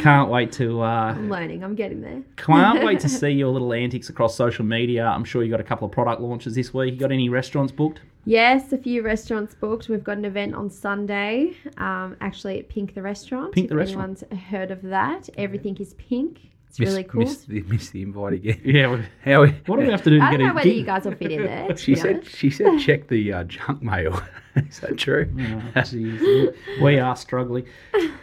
[0.00, 0.82] Can't wait to.
[0.82, 1.62] Uh, I'm learning.
[1.62, 2.20] I'm getting there.
[2.36, 5.06] can't wait to see your little antics across social media.
[5.06, 6.94] I'm sure you got a couple of product launches this week.
[6.94, 8.00] You got any restaurants booked?
[8.28, 9.88] Yes, a few restaurants booked.
[9.88, 13.52] We've got an event on Sunday, um, actually at Pink the Restaurant.
[13.52, 14.20] Pink the if Restaurant.
[14.20, 15.28] Anyone's heard of that?
[15.38, 16.40] Everything is pink.
[16.68, 17.20] It's really cool.
[17.20, 18.60] Missed the, missed the invite again.
[18.64, 19.00] Yeah.
[19.24, 20.76] How What do we have to do to I get don't know a whether gig?
[20.78, 21.68] you guys will fit in there.
[21.68, 22.16] to she said.
[22.16, 22.36] honest.
[22.36, 24.20] She said check the uh, junk mail.
[24.70, 25.30] Is that true?
[25.76, 26.54] Oh, geez.
[26.80, 27.66] we are struggling.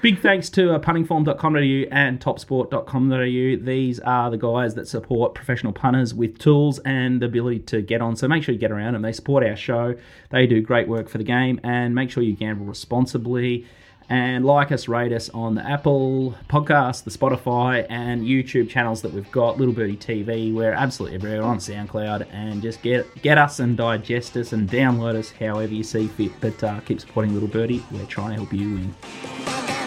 [0.01, 3.65] Big thanks to uh, puntingform.com.au and topsport.com.au.
[3.65, 8.01] These are the guys that support professional punters with tools and the ability to get
[8.01, 8.15] on.
[8.15, 9.03] So make sure you get around them.
[9.03, 9.95] They support our show.
[10.31, 11.59] They do great work for the game.
[11.63, 13.65] And make sure you gamble responsibly.
[14.09, 19.13] And like us, rate us on the Apple podcast, the Spotify, and YouTube channels that
[19.13, 19.57] we've got.
[19.57, 24.37] Little Birdie TV, we're absolutely everywhere on SoundCloud, and just get get us and digest
[24.37, 26.31] us and download us however you see fit.
[26.39, 27.83] But uh, keep supporting Little Birdie.
[27.91, 29.82] We're trying to help you win.